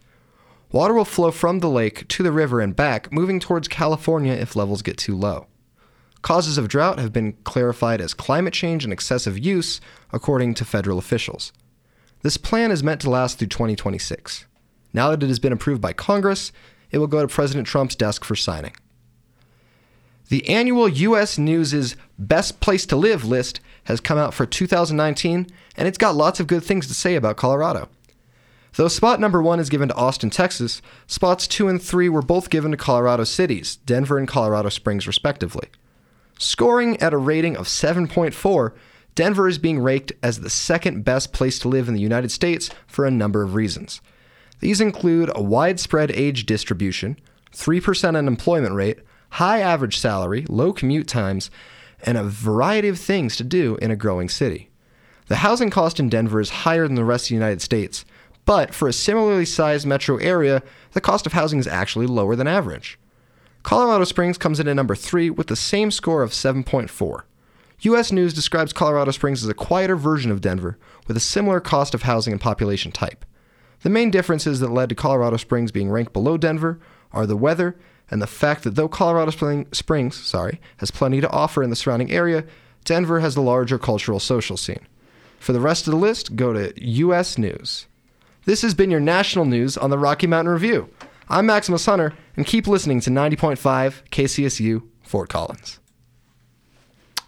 [0.73, 4.55] Water will flow from the lake to the river and back, moving towards California if
[4.55, 5.47] levels get too low.
[6.23, 9.81] Causes of drought have been clarified as climate change and excessive use,
[10.13, 11.53] according to federal officials.
[12.23, 14.45] This plan is meant to last through 2026.
[14.93, 16.53] Now that it has been approved by Congress,
[16.91, 18.75] it will go to President Trump's desk for signing.
[20.29, 21.39] The annual U.S.
[21.39, 25.47] News' Best Place to Live list has come out for 2019,
[25.77, 27.89] and it's got lots of good things to say about Colorado.
[28.77, 32.51] Though spot number one is given to Austin, Texas, spots two and three were both
[32.51, 35.69] given to Colorado cities, Denver and Colorado Springs, respectively.
[36.39, 38.73] Scoring at a rating of 7.4,
[39.15, 42.71] Denver is being ranked as the second best place to live in the United States
[42.87, 44.01] for a number of reasons.
[44.61, 47.19] These include a widespread age distribution,
[47.53, 49.01] 3% unemployment rate,
[49.31, 51.51] high average salary, low commute times,
[52.05, 54.71] and a variety of things to do in a growing city.
[55.27, 58.05] The housing cost in Denver is higher than the rest of the United States,
[58.51, 62.49] but for a similarly sized metro area, the cost of housing is actually lower than
[62.49, 62.99] average.
[63.63, 67.23] Colorado Springs comes in at number 3 with the same score of 7.4.
[67.83, 70.77] US News describes Colorado Springs as a quieter version of Denver
[71.07, 73.25] with a similar cost of housing and population type.
[73.83, 76.81] The main differences that led to Colorado Springs being ranked below Denver
[77.13, 77.79] are the weather
[78.11, 81.77] and the fact that though Colorado Spring, Springs, sorry, has plenty to offer in the
[81.77, 82.45] surrounding area,
[82.85, 84.89] Denver has the larger cultural social scene.
[85.39, 87.87] For the rest of the list, go to US News.
[88.45, 90.89] This has been your national news on the Rocky Mountain Review.
[91.29, 93.57] I'm Maximus Hunter, and keep listening to 90.5
[94.11, 95.79] KCSU Fort Collins.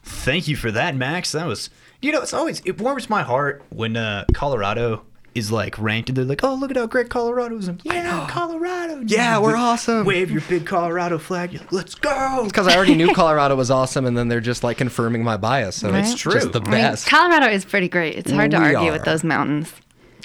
[0.02, 1.32] Thank you for that, Max.
[1.32, 5.04] That was, you know, it's always it warms my heart when uh, Colorado
[5.34, 7.68] is like ranked and they're like, oh, look at how great Colorado is.
[7.68, 9.02] I'm, yeah, Colorado.
[9.06, 10.04] Yeah, we're awesome.
[10.04, 11.52] Wave your big Colorado flag.
[11.52, 12.40] You're like, Let's go.
[12.42, 15.36] It's because I already knew Colorado was awesome, and then they're just like confirming my
[15.36, 15.76] bias.
[15.76, 16.00] So Right.
[16.00, 17.06] it's It's just the I mean, best.
[17.06, 18.16] Colorado is pretty great.
[18.16, 18.92] It's hard to argue are.
[18.92, 19.72] with those mountains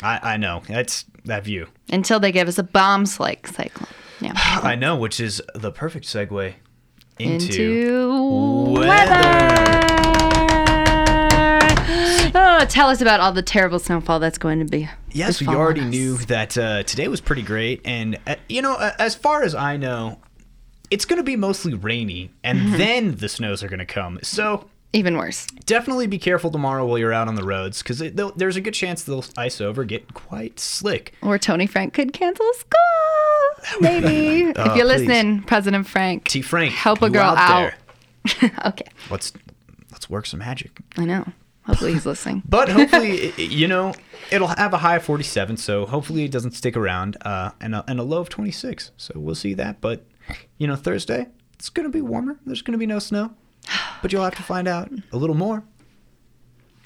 [0.04, 0.62] I, I know.
[0.68, 1.68] That's that view.
[1.92, 3.90] until they give us a bomb like cyclone.
[4.22, 4.32] Yeah.
[4.36, 6.54] I know, which is the perfect segue
[7.20, 9.84] into, Into weather.
[12.40, 14.90] Oh, tell us about all the terrible snowfall that's going to be.
[15.12, 18.94] Yes, we already knew that uh, today was pretty great, and uh, you know, uh,
[19.00, 20.20] as far as I know,
[20.92, 22.78] it's going to be mostly rainy, and Mhm.
[22.78, 24.20] then the snows are going to come.
[24.24, 25.46] So even worse.
[25.66, 29.04] Definitely be careful tomorrow while you're out on the roads, because there's a good chance
[29.04, 31.14] they'll ice over, get quite slick.
[31.22, 33.80] Or Tony Frank could cancel school.
[33.82, 34.54] Maybe.
[34.56, 35.08] Oh, if you're please.
[35.08, 36.26] listening, President Frank.
[36.26, 36.42] T.
[36.42, 37.74] Frank, help a girl out out.
[38.66, 38.88] okay.
[39.10, 39.34] Let's
[39.92, 40.80] let's work some magic.
[40.98, 41.26] I know.
[41.64, 42.44] Hopefully he's listening.
[42.50, 43.94] But hopefully, you know,
[44.32, 47.84] it'll have a high of 47, so hopefully it doesn't stick around, uh, and, a,
[47.90, 48.92] and a low of 26.
[48.96, 49.82] So we'll see that.
[49.82, 50.06] But,
[50.58, 52.40] you know, Thursday, it's going to be warmer.
[52.46, 53.34] There's going to be no snow.
[54.02, 55.64] But you'll have to oh find out a little more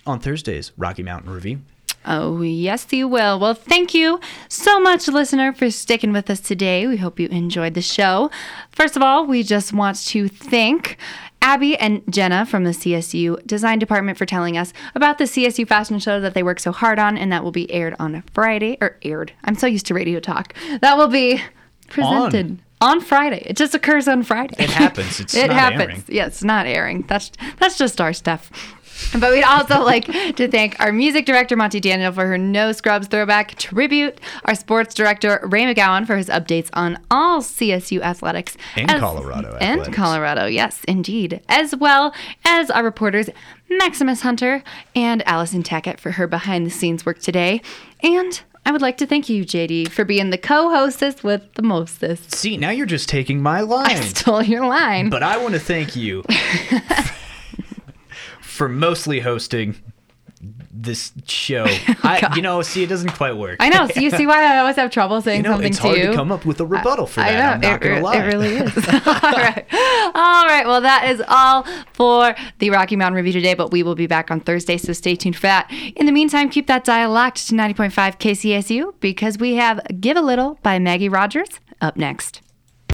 [0.06, 1.62] on Thursday's Rocky Mountain Review.
[2.06, 3.40] Oh, yes, you will.
[3.40, 4.20] Well, thank you
[4.50, 6.88] so much, listener, for sticking with us today.
[6.88, 8.32] We hope you enjoyed the show.
[8.72, 10.98] First of all, we just want to thank
[11.44, 16.00] Abby and Jenna from the CSU Design Department for telling us about the CSU fashion
[16.00, 18.98] show that they work so hard on and that will be aired on Friday, or
[19.04, 19.34] aired.
[19.44, 20.56] I'm so used to radio talk.
[20.82, 21.42] That will be
[21.88, 22.46] presented.
[22.46, 22.62] On.
[23.02, 23.44] Friday.
[23.46, 24.56] It just occurs on Friday.
[24.58, 25.20] It happens.
[25.20, 25.82] It's it not happens.
[25.92, 26.04] airing.
[26.08, 27.04] Yeah, it's not airing.
[27.04, 28.52] That's that's just our stuff.
[29.18, 30.06] But we'd also like
[30.36, 34.94] to thank our music director, Monty Daniel, for her No Scrubs throwback tribute, our sports
[34.94, 38.58] director, Ray McGowan, for his updates on all CSU athletics.
[38.76, 39.96] And Colorado And athletics.
[39.98, 41.42] Colorado, yes, indeed.
[41.50, 42.14] As well
[42.46, 43.30] as our reporters,
[43.70, 44.64] Maximus Hunter
[44.96, 47.62] and Allison Tackett, for her behind the scenes work today.
[48.04, 51.62] And I would like to thank you, JD, for being the co hostess with the
[51.64, 52.36] mostest.
[52.36, 53.90] See, now you're just taking my line.
[53.90, 55.10] I stole your line.
[55.10, 56.24] But I want to thank you
[58.42, 59.76] for mostly hosting
[60.74, 61.66] this show.
[62.04, 63.58] Oh, I, you know, see, it doesn't quite work.
[63.60, 63.88] Oh, I know.
[63.88, 66.14] So you see why I always have trouble saying You know, something it's hard to
[66.14, 67.38] come up with a rebuttal for I that.
[67.38, 67.68] know.
[67.68, 68.16] I'm not it, gonna lie.
[68.18, 68.76] it really is.
[68.88, 69.66] all right.
[70.16, 70.64] All right.
[70.66, 74.32] Well, that is all for the Rocky Mountain Review today, but we will be back
[74.32, 75.70] on Thursday, so stay tuned for that.
[75.96, 80.22] In the meantime, keep that dial locked to 90.5 KCSU because we have Give a
[80.22, 81.50] Little by Maggie Rogers
[81.82, 82.41] up next.